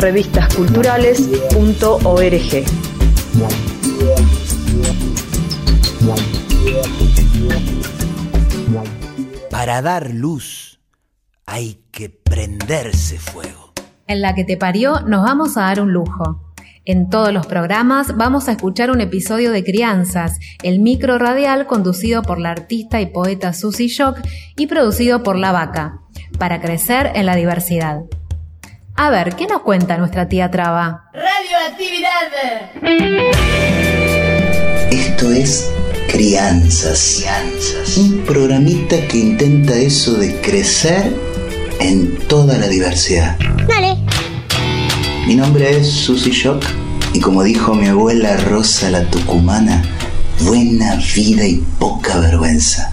Revistasculturales.org. 0.00 2.64
Para 9.50 9.82
dar 9.82 10.14
luz 10.14 10.80
hay 11.44 11.82
que 11.90 12.08
prenderse 12.08 13.18
fuego. 13.18 13.74
En 14.06 14.22
la 14.22 14.34
que 14.34 14.44
te 14.44 14.56
parió 14.56 15.02
nos 15.02 15.22
vamos 15.22 15.58
a 15.58 15.64
dar 15.64 15.82
un 15.82 15.92
lujo. 15.92 16.54
En 16.86 17.10
todos 17.10 17.30
los 17.30 17.46
programas 17.46 18.16
vamos 18.16 18.48
a 18.48 18.52
escuchar 18.52 18.90
un 18.90 19.02
episodio 19.02 19.52
de 19.52 19.62
Crianzas, 19.62 20.38
el 20.62 20.80
micro 20.80 21.18
radial 21.18 21.66
conducido 21.66 22.22
por 22.22 22.38
la 22.38 22.52
artista 22.52 23.02
y 23.02 23.06
poeta 23.06 23.52
Susie 23.52 23.88
Shock 23.88 24.18
y 24.56 24.66
producido 24.66 25.22
por 25.22 25.36
La 25.36 25.52
Vaca, 25.52 26.00
para 26.38 26.62
crecer 26.62 27.12
en 27.14 27.26
la 27.26 27.36
diversidad. 27.36 28.00
A 29.02 29.08
ver, 29.08 29.34
¿qué 29.34 29.46
nos 29.46 29.62
cuenta 29.62 29.96
nuestra 29.96 30.28
tía 30.28 30.50
Traba? 30.50 31.10
Radioactividad. 31.14 32.10
Esto 34.90 35.32
es 35.32 35.72
Crianzas. 36.06 37.24
Un 37.96 38.18
programita 38.26 38.96
que 39.08 39.16
intenta 39.16 39.74
eso 39.74 40.12
de 40.18 40.38
crecer 40.42 41.16
en 41.80 42.18
toda 42.28 42.58
la 42.58 42.68
diversidad. 42.68 43.38
Dale. 43.66 43.96
Mi 45.26 45.34
nombre 45.34 45.78
es 45.78 45.90
Susy 45.90 46.32
Shock 46.32 46.62
y 47.14 47.20
como 47.20 47.42
dijo 47.42 47.72
mi 47.72 47.88
abuela 47.88 48.36
Rosa 48.36 48.90
la 48.90 49.04
Tucumana, 49.04 49.82
buena 50.40 50.96
vida 51.14 51.46
y 51.46 51.64
poca 51.78 52.18
vergüenza. 52.18 52.92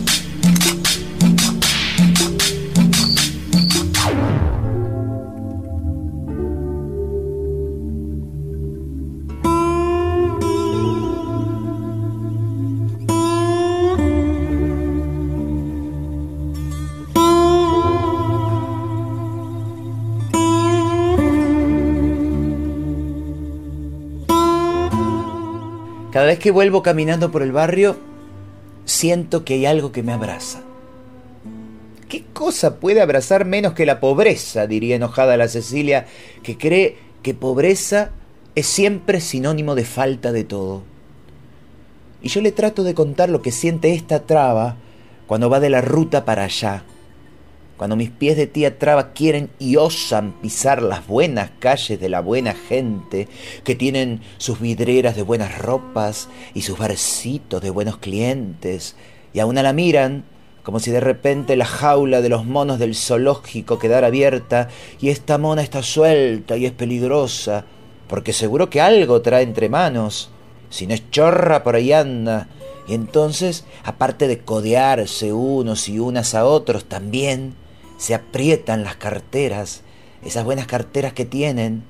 Cada 26.11 26.25
vez 26.25 26.39
que 26.39 26.51
vuelvo 26.51 26.83
caminando 26.83 27.31
por 27.31 27.41
el 27.41 27.53
barrio, 27.53 27.97
siento 28.85 29.45
que 29.45 29.53
hay 29.55 29.65
algo 29.65 29.91
que 29.91 30.03
me 30.03 30.11
abraza. 30.11 30.61
¿Qué 32.09 32.25
cosa 32.33 32.81
puede 32.81 33.01
abrazar 33.01 33.45
menos 33.45 33.73
que 33.73 33.85
la 33.85 34.01
pobreza? 34.01 34.67
diría 34.67 34.97
enojada 34.97 35.37
la 35.37 35.47
Cecilia, 35.47 36.07
que 36.43 36.57
cree 36.57 36.97
que 37.23 37.33
pobreza 37.33 38.11
es 38.55 38.65
siempre 38.65 39.21
sinónimo 39.21 39.75
de 39.75 39.85
falta 39.85 40.33
de 40.33 40.43
todo. 40.43 40.83
Y 42.21 42.27
yo 42.27 42.41
le 42.41 42.51
trato 42.51 42.83
de 42.83 42.93
contar 42.93 43.29
lo 43.29 43.41
que 43.41 43.53
siente 43.53 43.93
esta 43.93 44.23
traba 44.23 44.75
cuando 45.27 45.49
va 45.49 45.61
de 45.61 45.69
la 45.69 45.79
ruta 45.79 46.25
para 46.25 46.43
allá, 46.43 46.83
cuando 47.81 47.95
mis 47.95 48.11
pies 48.11 48.37
de 48.37 48.45
tía 48.45 48.77
Traba 48.77 49.11
quieren 49.11 49.49
y 49.57 49.77
osan 49.77 50.33
pisar 50.39 50.83
las 50.83 51.07
buenas 51.07 51.49
calles 51.57 51.99
de 51.99 52.09
la 52.09 52.21
buena 52.21 52.53
gente, 52.53 53.27
que 53.63 53.73
tienen 53.73 54.21
sus 54.37 54.59
vidrieras 54.59 55.15
de 55.15 55.23
buenas 55.23 55.57
ropas 55.57 56.29
y 56.53 56.61
sus 56.61 56.77
barcitos 56.77 57.59
de 57.59 57.71
buenos 57.71 57.97
clientes, 57.97 58.95
y 59.33 59.39
aún 59.39 59.55
la 59.55 59.73
miran 59.73 60.25
como 60.61 60.79
si 60.79 60.91
de 60.91 60.99
repente 60.99 61.55
la 61.55 61.65
jaula 61.65 62.21
de 62.21 62.29
los 62.29 62.45
monos 62.45 62.77
del 62.77 62.93
zoológico 62.93 63.79
quedara 63.79 64.05
abierta 64.05 64.67
y 64.99 65.09
esta 65.09 65.39
mona 65.39 65.63
está 65.63 65.81
suelta 65.81 66.57
y 66.57 66.67
es 66.67 66.73
peligrosa, 66.73 67.65
porque 68.07 68.31
seguro 68.31 68.69
que 68.69 68.79
algo 68.79 69.23
trae 69.23 69.41
entre 69.41 69.69
manos, 69.69 70.29
si 70.69 70.85
no 70.85 70.93
es 70.93 71.09
chorra 71.09 71.63
por 71.63 71.75
ahí 71.75 71.93
anda, 71.93 72.47
y 72.87 72.93
entonces, 72.93 73.65
aparte 73.83 74.27
de 74.27 74.37
codearse 74.37 75.33
unos 75.33 75.89
y 75.89 75.97
unas 75.97 76.35
a 76.35 76.45
otros, 76.45 76.85
también 76.85 77.55
se 78.01 78.15
aprietan 78.15 78.83
las 78.83 78.95
carteras, 78.95 79.83
esas 80.25 80.43
buenas 80.43 80.65
carteras 80.65 81.13
que 81.13 81.23
tienen, 81.23 81.83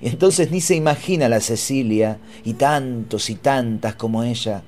y 0.00 0.08
entonces 0.08 0.50
ni 0.50 0.62
se 0.62 0.74
imagina 0.74 1.28
la 1.28 1.42
Cecilia, 1.42 2.16
y 2.42 2.54
tantos 2.54 3.28
y 3.28 3.34
tantas 3.34 3.94
como 3.94 4.22
ella, 4.22 4.62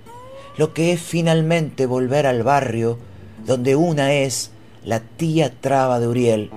lo 0.58 0.74
que 0.74 0.92
es 0.92 1.00
finalmente 1.00 1.86
volver 1.86 2.26
al 2.26 2.42
barrio 2.42 2.98
donde 3.46 3.76
una 3.76 4.12
es 4.12 4.50
la 4.84 5.00
tía 5.00 5.50
Traba 5.58 6.00
de 6.00 6.08
Uriel. 6.08 6.50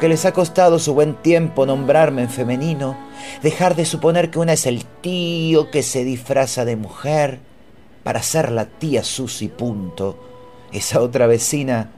Aunque 0.00 0.08
les 0.08 0.24
ha 0.24 0.32
costado 0.32 0.78
su 0.78 0.94
buen 0.94 1.12
tiempo 1.12 1.66
nombrarme 1.66 2.22
en 2.22 2.30
femenino, 2.30 2.96
dejar 3.42 3.76
de 3.76 3.84
suponer 3.84 4.30
que 4.30 4.38
una 4.38 4.54
es 4.54 4.64
el 4.64 4.86
tío 4.86 5.70
que 5.70 5.82
se 5.82 6.04
disfraza 6.04 6.64
de 6.64 6.74
mujer 6.74 7.40
para 8.02 8.22
ser 8.22 8.50
la 8.50 8.64
tía 8.64 9.04
Susi 9.04 9.48
punto, 9.48 10.16
esa 10.72 11.02
otra 11.02 11.26
vecina 11.26 11.90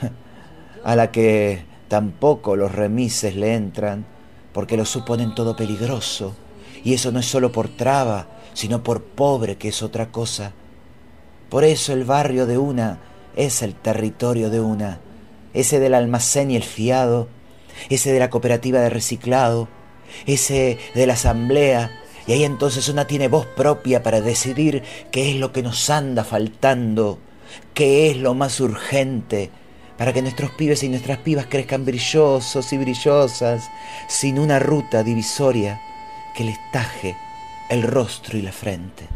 a 0.84 0.96
la 0.96 1.10
que 1.10 1.66
tampoco 1.88 2.56
los 2.56 2.72
remises 2.72 3.36
le 3.36 3.52
entran, 3.52 4.06
porque 4.54 4.78
lo 4.78 4.86
suponen 4.86 5.34
todo 5.34 5.54
peligroso, 5.54 6.34
y 6.82 6.94
eso 6.94 7.12
no 7.12 7.20
es 7.20 7.26
solo 7.26 7.52
por 7.52 7.68
traba, 7.68 8.26
sino 8.54 8.82
por 8.82 9.02
pobre, 9.02 9.56
que 9.56 9.68
es 9.68 9.82
otra 9.82 10.10
cosa. 10.10 10.52
Por 11.50 11.64
eso 11.64 11.92
el 11.92 12.04
barrio 12.04 12.46
de 12.46 12.56
una 12.56 13.00
es 13.36 13.60
el 13.60 13.74
territorio 13.74 14.48
de 14.48 14.62
una, 14.62 14.98
ese 15.54 15.80
del 15.80 15.94
almacén 15.94 16.50
y 16.50 16.56
el 16.56 16.64
fiado, 16.64 17.28
ese 17.88 18.12
de 18.12 18.18
la 18.18 18.30
cooperativa 18.30 18.80
de 18.80 18.90
reciclado, 18.90 19.68
ese 20.26 20.78
de 20.94 21.06
la 21.06 21.14
asamblea, 21.14 21.90
y 22.26 22.32
ahí 22.32 22.44
entonces 22.44 22.88
una 22.88 23.06
tiene 23.06 23.28
voz 23.28 23.46
propia 23.46 24.02
para 24.02 24.20
decidir 24.20 24.82
qué 25.10 25.30
es 25.30 25.36
lo 25.36 25.52
que 25.52 25.62
nos 25.62 25.90
anda 25.90 26.24
faltando, 26.24 27.18
qué 27.74 28.10
es 28.10 28.16
lo 28.16 28.34
más 28.34 28.60
urgente, 28.60 29.50
para 29.98 30.12
que 30.12 30.22
nuestros 30.22 30.50
pibes 30.52 30.82
y 30.82 30.88
nuestras 30.88 31.18
pibas 31.18 31.46
crezcan 31.46 31.84
brillosos 31.84 32.72
y 32.72 32.78
brillosas, 32.78 33.68
sin 34.08 34.38
una 34.38 34.58
ruta 34.58 35.02
divisoria 35.02 35.80
que 36.34 36.44
les 36.44 36.58
taje 36.72 37.16
el 37.70 37.82
rostro 37.82 38.38
y 38.38 38.42
la 38.42 38.52
frente. 38.52 39.06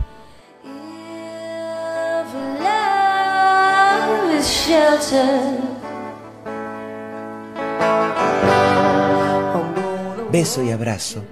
Beso 10.30 10.62
y 10.62 10.70
abrazo 10.70 11.22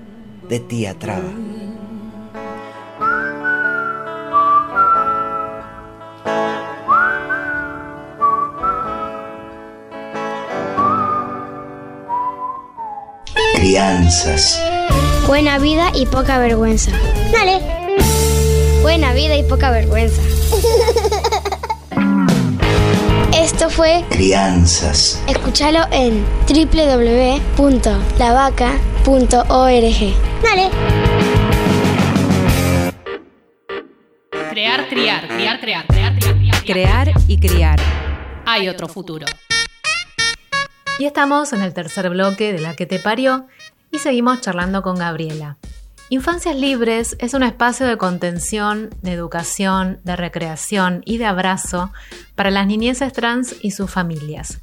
de 0.48 0.58
tía 0.58 0.94
Traba. 0.98 1.28
Crianzas. 13.54 14.62
Buena 15.26 15.58
vida 15.58 15.90
y 15.94 16.06
poca 16.06 16.38
vergüenza. 16.38 16.92
Dale. 17.32 17.60
Buena 18.80 19.12
vida 19.12 19.36
y 19.36 19.42
poca 19.42 19.70
vergüenza. 19.70 20.22
Esto 23.66 23.78
fue 23.78 24.04
Crianzas. 24.10 25.20
Escúchalo 25.26 25.80
en 25.90 26.24
www.lavaca.org. 26.46 27.80
Dale. 30.40 30.70
Crear, 34.50 34.88
criar, 34.88 35.26
criar, 35.26 35.58
crear, 35.60 35.86
crear, 35.88 36.14
criar, 36.14 36.38
criar. 36.38 36.64
Crear 36.64 37.10
y 37.26 37.40
criar. 37.40 37.80
Hay 38.44 38.68
otro 38.68 38.86
futuro. 38.86 39.26
Y 41.00 41.06
estamos 41.06 41.52
en 41.52 41.62
el 41.62 41.74
tercer 41.74 42.08
bloque 42.10 42.52
de 42.52 42.60
La 42.60 42.76
que 42.76 42.86
te 42.86 43.00
parió. 43.00 43.48
Y 43.90 43.98
seguimos 43.98 44.42
charlando 44.42 44.82
con 44.82 44.94
Gabriela. 44.94 45.56
Infancias 46.08 46.54
Libres 46.54 47.16
es 47.18 47.34
un 47.34 47.42
espacio 47.42 47.84
de 47.84 47.98
contención, 47.98 48.90
de 49.02 49.12
educación, 49.12 49.98
de 50.04 50.14
recreación 50.14 51.02
y 51.04 51.18
de 51.18 51.24
abrazo 51.24 51.90
para 52.36 52.52
las 52.52 52.68
niñeces 52.68 53.12
trans 53.12 53.56
y 53.60 53.72
sus 53.72 53.90
familias. 53.90 54.60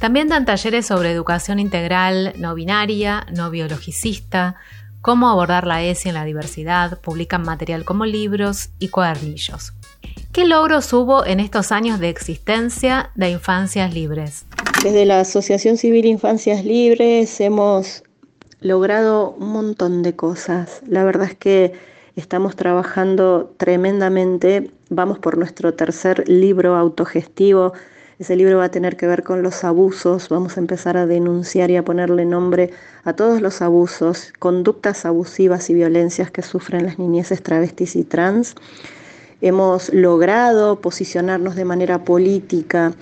También 0.00 0.26
dan 0.26 0.44
talleres 0.44 0.86
sobre 0.86 1.12
educación 1.12 1.60
integral, 1.60 2.32
no 2.36 2.56
binaria, 2.56 3.28
no 3.32 3.48
biologicista, 3.50 4.56
cómo 5.00 5.28
abordar 5.28 5.68
la 5.68 5.84
ESI 5.84 6.08
en 6.08 6.16
la 6.16 6.24
diversidad, 6.24 7.00
publican 7.00 7.42
material 7.42 7.84
como 7.84 8.04
libros 8.04 8.70
y 8.80 8.88
cuadernillos. 8.88 9.74
¿Qué 10.32 10.46
logros 10.46 10.92
hubo 10.92 11.24
en 11.24 11.38
estos 11.38 11.70
años 11.70 12.00
de 12.00 12.08
existencia 12.08 13.12
de 13.14 13.30
Infancias 13.30 13.94
Libres? 13.94 14.46
Desde 14.82 15.06
la 15.06 15.20
Asociación 15.20 15.76
Civil 15.76 16.06
Infancias 16.06 16.64
Libres 16.64 17.40
hemos 17.40 18.02
logrado 18.62 19.34
un 19.38 19.48
montón 19.48 20.02
de 20.02 20.14
cosas. 20.14 20.82
La 20.86 21.04
verdad 21.04 21.28
es 21.28 21.36
que 21.36 21.72
estamos 22.16 22.56
trabajando 22.56 23.52
tremendamente. 23.56 24.70
Vamos 24.88 25.18
por 25.18 25.36
nuestro 25.36 25.74
tercer 25.74 26.28
libro 26.28 26.76
autogestivo. 26.76 27.72
Ese 28.18 28.36
libro 28.36 28.58
va 28.58 28.64
a 28.64 28.70
tener 28.70 28.96
que 28.96 29.06
ver 29.06 29.24
con 29.24 29.42
los 29.42 29.64
abusos. 29.64 30.28
Vamos 30.28 30.56
a 30.56 30.60
empezar 30.60 30.96
a 30.96 31.06
denunciar 31.06 31.70
y 31.70 31.76
a 31.76 31.84
ponerle 31.84 32.24
nombre 32.24 32.70
a 33.04 33.14
todos 33.14 33.40
los 33.40 33.62
abusos, 33.62 34.32
conductas 34.38 35.04
abusivas 35.04 35.68
y 35.70 35.74
violencias 35.74 36.30
que 36.30 36.42
sufren 36.42 36.86
las 36.86 36.98
niñeces 36.98 37.42
travestis 37.42 37.96
y 37.96 38.04
trans. 38.04 38.54
Hemos 39.40 39.92
logrado 39.92 40.80
posicionarnos 40.80 41.56
de 41.56 41.64
manera 41.64 42.04
política, 42.04 42.92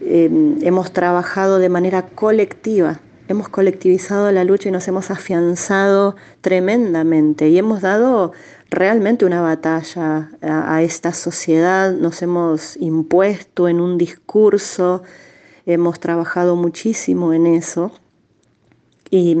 eh, 0.00 0.30
hemos 0.62 0.92
trabajado 0.94 1.58
de 1.58 1.68
manera 1.68 2.06
colectiva 2.06 2.98
hemos 3.32 3.48
colectivizado 3.48 4.30
la 4.30 4.44
lucha 4.44 4.68
y 4.68 4.72
nos 4.72 4.86
hemos 4.88 5.10
afianzado 5.10 6.16
tremendamente 6.40 7.48
y 7.48 7.58
hemos 7.58 7.80
dado 7.80 8.32
realmente 8.70 9.24
una 9.24 9.40
batalla 9.40 10.30
a, 10.40 10.82
esta 10.82 11.12
sociedad, 11.12 11.92
nos 11.92 12.22
hemos 12.22 12.76
impuesto 12.76 13.68
en 13.68 13.80
un 13.80 13.98
discurso, 13.98 15.02
hemos 15.66 15.98
trabajado 15.98 16.56
muchísimo 16.56 17.32
en 17.32 17.46
eso 17.46 17.92
y, 19.10 19.36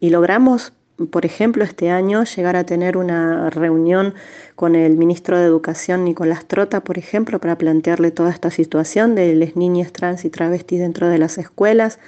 y 0.00 0.10
logramos, 0.10 0.72
por 1.10 1.26
ejemplo, 1.26 1.64
este 1.64 1.90
año 1.90 2.24
llegar 2.24 2.56
a 2.56 2.64
tener 2.64 2.96
una 2.96 3.50
reunión 3.50 4.14
con 4.54 4.76
el 4.76 4.96
ministro 4.96 5.38
de 5.38 5.46
Educación, 5.46 6.04
Nicolás 6.04 6.46
Trota, 6.46 6.84
por 6.84 6.96
ejemplo, 6.96 7.40
para 7.40 7.58
plantearle 7.58 8.12
toda 8.12 8.30
esta 8.30 8.50
situación 8.50 9.16
de 9.16 9.34
las 9.34 9.56
niñas 9.56 9.92
trans 9.92 10.24
y 10.24 10.30
travestis 10.30 10.78
dentro 10.78 11.08
de 11.08 11.18
las 11.18 11.38
escuelas 11.38 11.98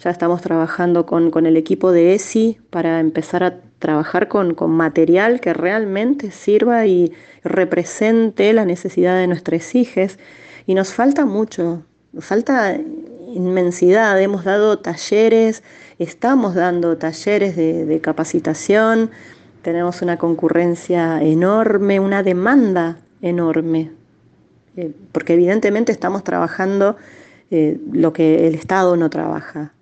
ya 0.00 0.10
estamos 0.10 0.40
trabajando 0.42 1.06
con, 1.06 1.46
el 1.46 1.56
equipo 1.56 1.90
de 1.90 2.14
ESI 2.14 2.58
para 2.70 3.00
empezar 3.00 3.42
a 3.42 3.60
trabajar 3.78 4.28
con, 4.28 4.54
material 4.70 5.40
que 5.40 5.52
realmente 5.52 6.30
sirva 6.30 6.86
y 6.86 7.12
represente 7.42 8.52
la 8.52 8.64
necesidad 8.64 9.18
de 9.18 9.26
nuestros 9.26 9.74
hijos. 9.74 10.18
Y 10.66 10.74
nos 10.74 10.92
falta 10.92 11.24
mucho, 11.24 11.82
nos 12.12 12.24
falta 12.24 12.78
inmensidad. 13.34 14.20
Hemos 14.20 14.44
dado 14.44 14.78
talleres, 14.78 15.64
estamos 15.98 16.54
dando 16.54 16.96
talleres 16.96 17.56
de, 17.56 18.00
capacitación, 18.00 19.10
tenemos 19.62 20.00
una 20.02 20.16
concurrencia 20.16 21.20
enorme, 21.22 21.98
una 21.98 22.22
demanda 22.22 22.98
enorme, 23.20 23.90
eh, 24.76 24.92
porque 25.10 25.34
evidentemente 25.34 25.90
estamos 25.90 26.22
trabajando 26.22 26.96
eh, 27.50 27.80
lo 27.92 28.12
que 28.12 28.46
el 28.46 28.54
Estado 28.54 28.96
no 28.96 29.10
trabaja. 29.10 29.72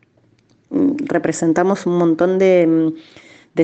Mm, 0.71 0.97
representamos 1.07 1.87
un 1.87 1.99
montón 1.99 2.39
de, 2.39 2.93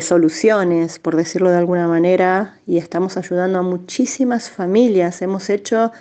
soluciones, 0.00 0.98
por 0.98 1.16
decirlo 1.16 1.50
de 1.50 1.58
alguna 1.58 1.86
manera, 1.88 2.58
y 2.66 2.78
estamos 2.78 3.16
ayudando 3.16 3.58
a 3.58 3.62
muchísimas 3.62 4.50
familias. 4.50 5.20
Hemos 5.22 5.50
hecho, 5.50 5.92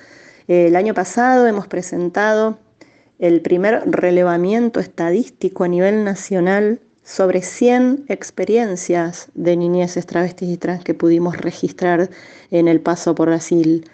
eh, 0.48 0.68
el 0.68 0.76
año 0.76 0.94
pasado 0.94 1.48
hemos 1.48 1.68
presentado 1.68 2.58
el 3.20 3.42
primer 3.42 3.84
relevamiento 3.92 4.80
estadístico 4.80 5.64
a 5.66 5.68
nivel 5.68 6.04
nacional 6.04 6.80
sobre 7.04 7.42
100 7.42 8.06
experiencias 8.08 9.28
de 9.34 9.58
niñeces 9.58 10.06
travestis 10.06 10.50
y 10.50 10.58
trans 10.58 10.84
que 10.84 10.94
pudimos 10.94 11.38
registrar 11.38 12.10
en 12.52 12.68
el 12.68 12.80
paso 12.80 13.14
por 13.16 13.28
Brasil. 13.30 13.90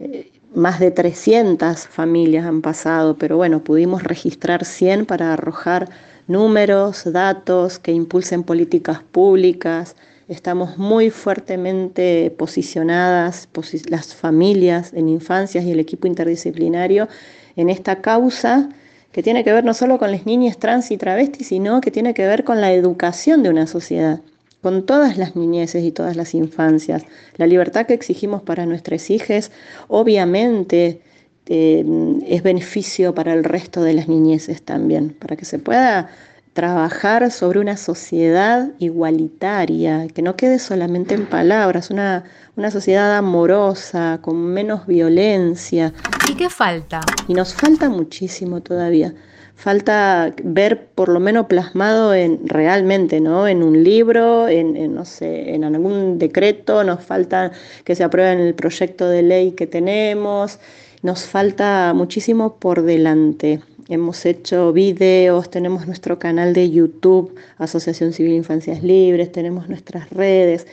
Eh, 0.00 0.30
más 0.54 0.80
de 0.80 0.90
300 0.90 1.86
familias 1.88 2.46
han 2.46 2.62
pasado, 2.62 3.16
pero 3.16 3.36
bueno, 3.36 3.62
pudimos 3.64 4.02
registrar 4.02 4.64
100 4.64 5.06
para 5.06 5.32
arrojar 5.32 5.88
números, 6.28 7.10
datos 7.12 7.78
que 7.78 7.90
impulsen 7.90 8.44
políticas 8.44 9.02
públicas. 9.02 9.96
Estamos 10.28 10.78
muy 10.78 11.10
fuertemente 11.10 12.30
posicionadas, 12.36 13.48
las 13.88 14.14
familias 14.14 14.92
en 14.92 15.08
infancias 15.08 15.64
y 15.64 15.72
el 15.72 15.80
equipo 15.80 16.06
interdisciplinario, 16.06 17.08
en 17.56 17.70
esta 17.70 18.00
causa 18.02 18.68
que 19.10 19.22
tiene 19.22 19.42
que 19.42 19.52
ver 19.52 19.64
no 19.64 19.74
solo 19.74 19.98
con 19.98 20.12
las 20.12 20.26
niñas 20.26 20.58
trans 20.58 20.90
y 20.90 20.98
travestis, 20.98 21.48
sino 21.48 21.80
que 21.80 21.90
tiene 21.90 22.14
que 22.14 22.26
ver 22.26 22.44
con 22.44 22.60
la 22.60 22.72
educación 22.72 23.42
de 23.42 23.48
una 23.48 23.66
sociedad, 23.66 24.20
con 24.60 24.84
todas 24.84 25.16
las 25.16 25.34
niñeces 25.34 25.82
y 25.82 25.92
todas 25.92 26.14
las 26.14 26.34
infancias. 26.34 27.04
La 27.36 27.46
libertad 27.46 27.86
que 27.86 27.94
exigimos 27.94 28.42
para 28.42 28.66
nuestras 28.66 29.08
hijas, 29.08 29.50
obviamente, 29.88 31.00
este, 31.48 31.84
es 32.26 32.42
beneficio 32.42 33.14
para 33.14 33.32
el 33.32 33.42
resto 33.42 33.82
de 33.82 33.94
las 33.94 34.06
niñeces 34.08 34.62
también, 34.62 35.10
para 35.18 35.36
que 35.36 35.46
se 35.46 35.58
pueda 35.58 36.10
trabajar 36.52 37.30
sobre 37.30 37.60
una 37.60 37.76
sociedad 37.76 38.68
igualitaria, 38.78 40.08
que 40.08 40.22
no 40.22 40.36
quede 40.36 40.58
solamente 40.58 41.14
en 41.14 41.26
palabras, 41.26 41.90
una, 41.90 42.24
una 42.56 42.70
sociedad 42.70 43.16
amorosa, 43.16 44.18
con 44.20 44.36
menos 44.36 44.86
violencia. 44.86 45.94
¿Y 46.30 46.34
qué 46.34 46.50
falta? 46.50 47.00
Y 47.28 47.34
nos 47.34 47.54
falta 47.54 47.88
muchísimo 47.88 48.60
todavía. 48.60 49.14
Falta 49.54 50.32
ver 50.44 50.86
por 50.94 51.08
lo 51.08 51.18
menos 51.18 51.46
plasmado 51.46 52.14
en 52.14 52.46
realmente, 52.46 53.20
¿no? 53.20 53.48
En 53.48 53.62
un 53.62 53.82
libro, 53.82 54.48
en, 54.48 54.76
en, 54.76 54.94
no 54.94 55.04
sé, 55.04 55.54
en 55.54 55.64
algún 55.64 56.18
decreto, 56.18 56.84
nos 56.84 57.02
falta 57.02 57.52
que 57.84 57.94
se 57.94 58.04
apruebe 58.04 58.32
en 58.32 58.40
el 58.40 58.54
proyecto 58.54 59.08
de 59.08 59.22
ley 59.22 59.52
que 59.52 59.66
tenemos. 59.66 60.60
Nos 61.00 61.26
falta 61.26 61.92
muchísimo 61.94 62.56
por 62.56 62.82
delante. 62.82 63.60
Hemos 63.88 64.26
hecho 64.26 64.72
videos, 64.72 65.48
tenemos 65.48 65.86
nuestro 65.86 66.18
canal 66.18 66.52
de 66.52 66.70
YouTube, 66.70 67.36
Asociación 67.56 68.12
Civil 68.12 68.32
Infancias 68.32 68.82
Libres, 68.82 69.30
tenemos 69.30 69.68
nuestras 69.68 70.10
redes. 70.10 70.66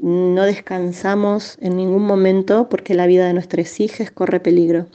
No 0.00 0.42
descansamos 0.42 1.58
en 1.60 1.76
ningún 1.76 2.02
momento 2.02 2.68
porque 2.68 2.94
la 2.94 3.06
vida 3.06 3.28
de 3.28 3.34
nuestros 3.34 3.78
hijos 3.78 4.10
corre 4.10 4.40
peligro. 4.40 4.86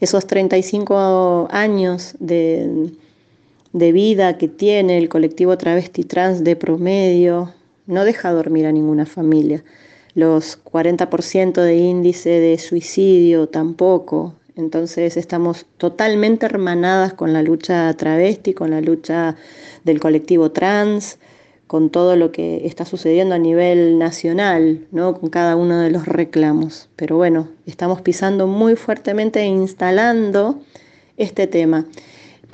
Esos 0.00 0.26
35 0.26 1.46
años 1.52 2.16
de, 2.18 2.90
de 3.72 3.92
vida 3.92 4.36
que 4.36 4.48
tiene 4.48 4.98
el 4.98 5.08
colectivo 5.08 5.56
travesti 5.56 6.02
trans 6.02 6.42
de 6.42 6.56
promedio 6.56 7.54
no 7.86 8.04
deja 8.04 8.32
dormir 8.32 8.66
a 8.66 8.72
ninguna 8.72 9.06
familia 9.06 9.62
los 10.14 10.62
40% 10.64 11.62
de 11.62 11.76
índice 11.76 12.28
de 12.28 12.58
suicidio 12.58 13.48
tampoco. 13.48 14.34
Entonces 14.56 15.16
estamos 15.16 15.66
totalmente 15.78 16.46
hermanadas 16.46 17.12
con 17.12 17.32
la 17.32 17.42
lucha 17.42 17.92
travesti, 17.94 18.54
con 18.54 18.70
la 18.70 18.80
lucha 18.80 19.36
del 19.82 19.98
colectivo 19.98 20.52
trans, 20.52 21.18
con 21.66 21.90
todo 21.90 22.14
lo 22.14 22.30
que 22.30 22.66
está 22.66 22.84
sucediendo 22.84 23.34
a 23.34 23.38
nivel 23.38 23.98
nacional, 23.98 24.86
¿no? 24.92 25.18
con 25.18 25.30
cada 25.30 25.56
uno 25.56 25.80
de 25.80 25.90
los 25.90 26.06
reclamos. 26.06 26.88
Pero 26.94 27.16
bueno, 27.16 27.48
estamos 27.66 28.00
pisando 28.02 28.46
muy 28.46 28.76
fuertemente 28.76 29.40
e 29.40 29.46
instalando 29.46 30.60
este 31.16 31.46
tema 31.48 31.86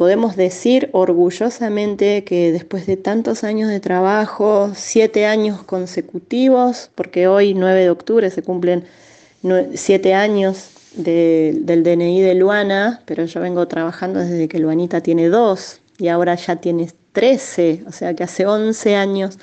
podemos 0.00 0.34
decir 0.34 0.88
orgullosamente 0.92 2.24
que 2.24 2.52
después 2.52 2.86
de 2.86 2.96
tantos 2.96 3.44
años 3.44 3.68
de 3.68 3.80
trabajo, 3.80 4.72
siete 4.74 5.26
años 5.26 5.62
consecutivos, 5.62 6.88
porque 6.94 7.28
hoy 7.28 7.52
9 7.52 7.82
de 7.82 7.90
octubre 7.90 8.30
se 8.30 8.40
cumplen 8.40 8.86
siete 9.74 10.14
años 10.14 10.70
del 10.94 11.82
DNI 11.82 12.22
de 12.22 12.34
Luana, 12.34 13.02
pero 13.04 13.26
yo 13.26 13.42
vengo 13.42 13.68
trabajando 13.68 14.20
desde 14.20 14.48
que 14.48 14.58
Luanita 14.58 15.02
tiene 15.02 15.28
dos 15.28 15.82
y 15.98 16.08
ahora 16.08 16.34
ya 16.34 16.56
tiene 16.56 16.88
13, 17.12 17.84
o 17.86 17.92
sea 17.92 18.14
que 18.14 18.22
hace 18.22 18.46
11 18.46 18.96
años 18.96 19.38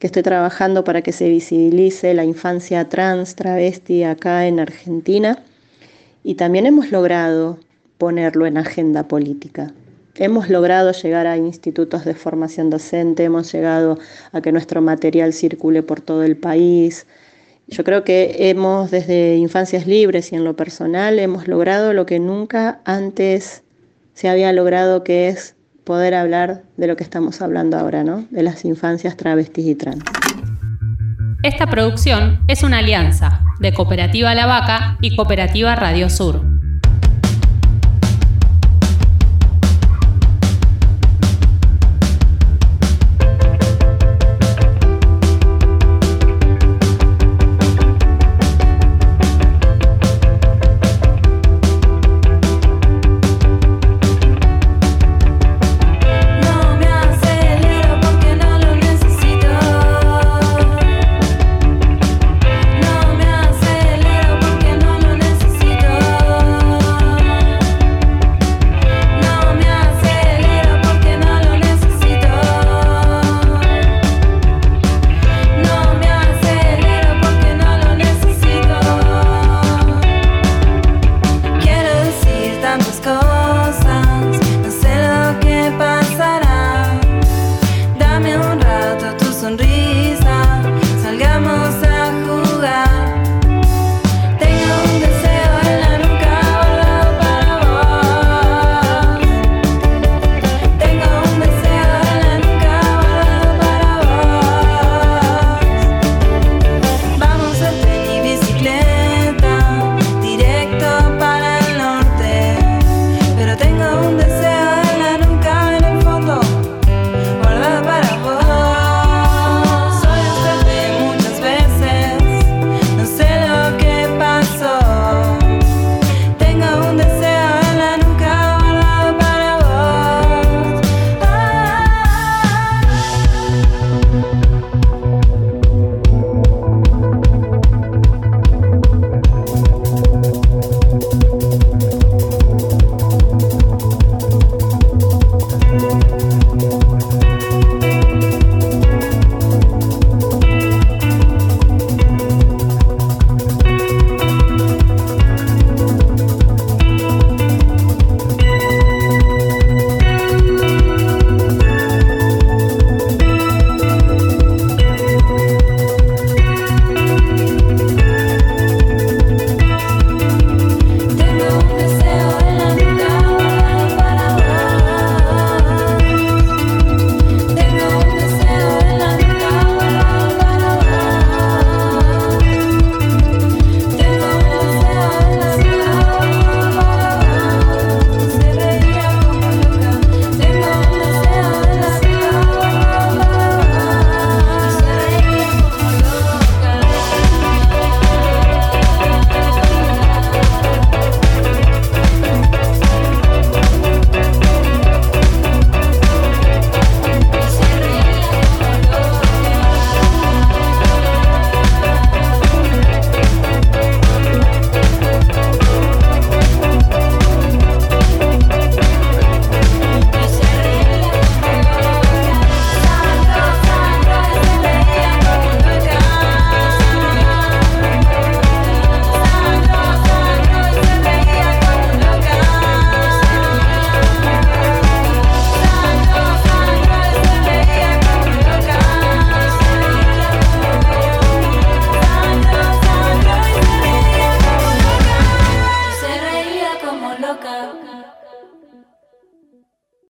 que 0.00 0.08
estoy 0.08 0.24
trabajando 0.24 0.82
para 0.82 1.02
que 1.02 1.12
se 1.12 1.28
visibilice 1.28 2.12
la 2.14 2.24
infancia 2.24 2.88
trans, 2.88 3.36
travesti 3.36 4.02
acá 4.02 4.48
en 4.48 4.58
Argentina. 4.58 5.44
Y 6.24 6.34
también 6.34 6.66
hemos 6.66 6.90
logrado 6.90 7.60
ponerlo 8.00 8.46
en 8.46 8.56
agenda 8.56 9.06
política. 9.06 9.72
Hemos 10.16 10.48
logrado 10.48 10.90
llegar 10.92 11.26
a 11.26 11.36
institutos 11.36 12.06
de 12.06 12.14
formación 12.14 12.70
docente, 12.70 13.24
hemos 13.24 13.52
llegado 13.52 13.98
a 14.32 14.40
que 14.40 14.52
nuestro 14.52 14.80
material 14.80 15.34
circule 15.34 15.82
por 15.82 16.00
todo 16.00 16.24
el 16.24 16.36
país. 16.36 17.06
Yo 17.68 17.84
creo 17.84 18.02
que 18.02 18.48
hemos, 18.50 18.90
desde 18.90 19.36
Infancias 19.36 19.86
Libres 19.86 20.32
y 20.32 20.36
en 20.36 20.44
lo 20.44 20.56
personal, 20.56 21.18
hemos 21.18 21.46
logrado 21.46 21.92
lo 21.92 22.06
que 22.06 22.18
nunca 22.18 22.80
antes 22.86 23.62
se 24.14 24.28
había 24.30 24.52
logrado, 24.54 25.04
que 25.04 25.28
es 25.28 25.54
poder 25.84 26.14
hablar 26.14 26.62
de 26.78 26.86
lo 26.86 26.96
que 26.96 27.04
estamos 27.04 27.42
hablando 27.42 27.76
ahora, 27.76 28.02
¿no? 28.02 28.26
De 28.30 28.42
las 28.42 28.64
infancias 28.64 29.16
travestis 29.16 29.66
y 29.66 29.74
trans. 29.74 30.02
Esta 31.42 31.66
producción 31.66 32.40
es 32.48 32.62
una 32.62 32.78
alianza 32.78 33.42
de 33.60 33.74
Cooperativa 33.74 34.34
La 34.34 34.46
Vaca 34.46 34.96
y 35.02 35.16
Cooperativa 35.16 35.76
Radio 35.76 36.08
Sur. 36.08 36.49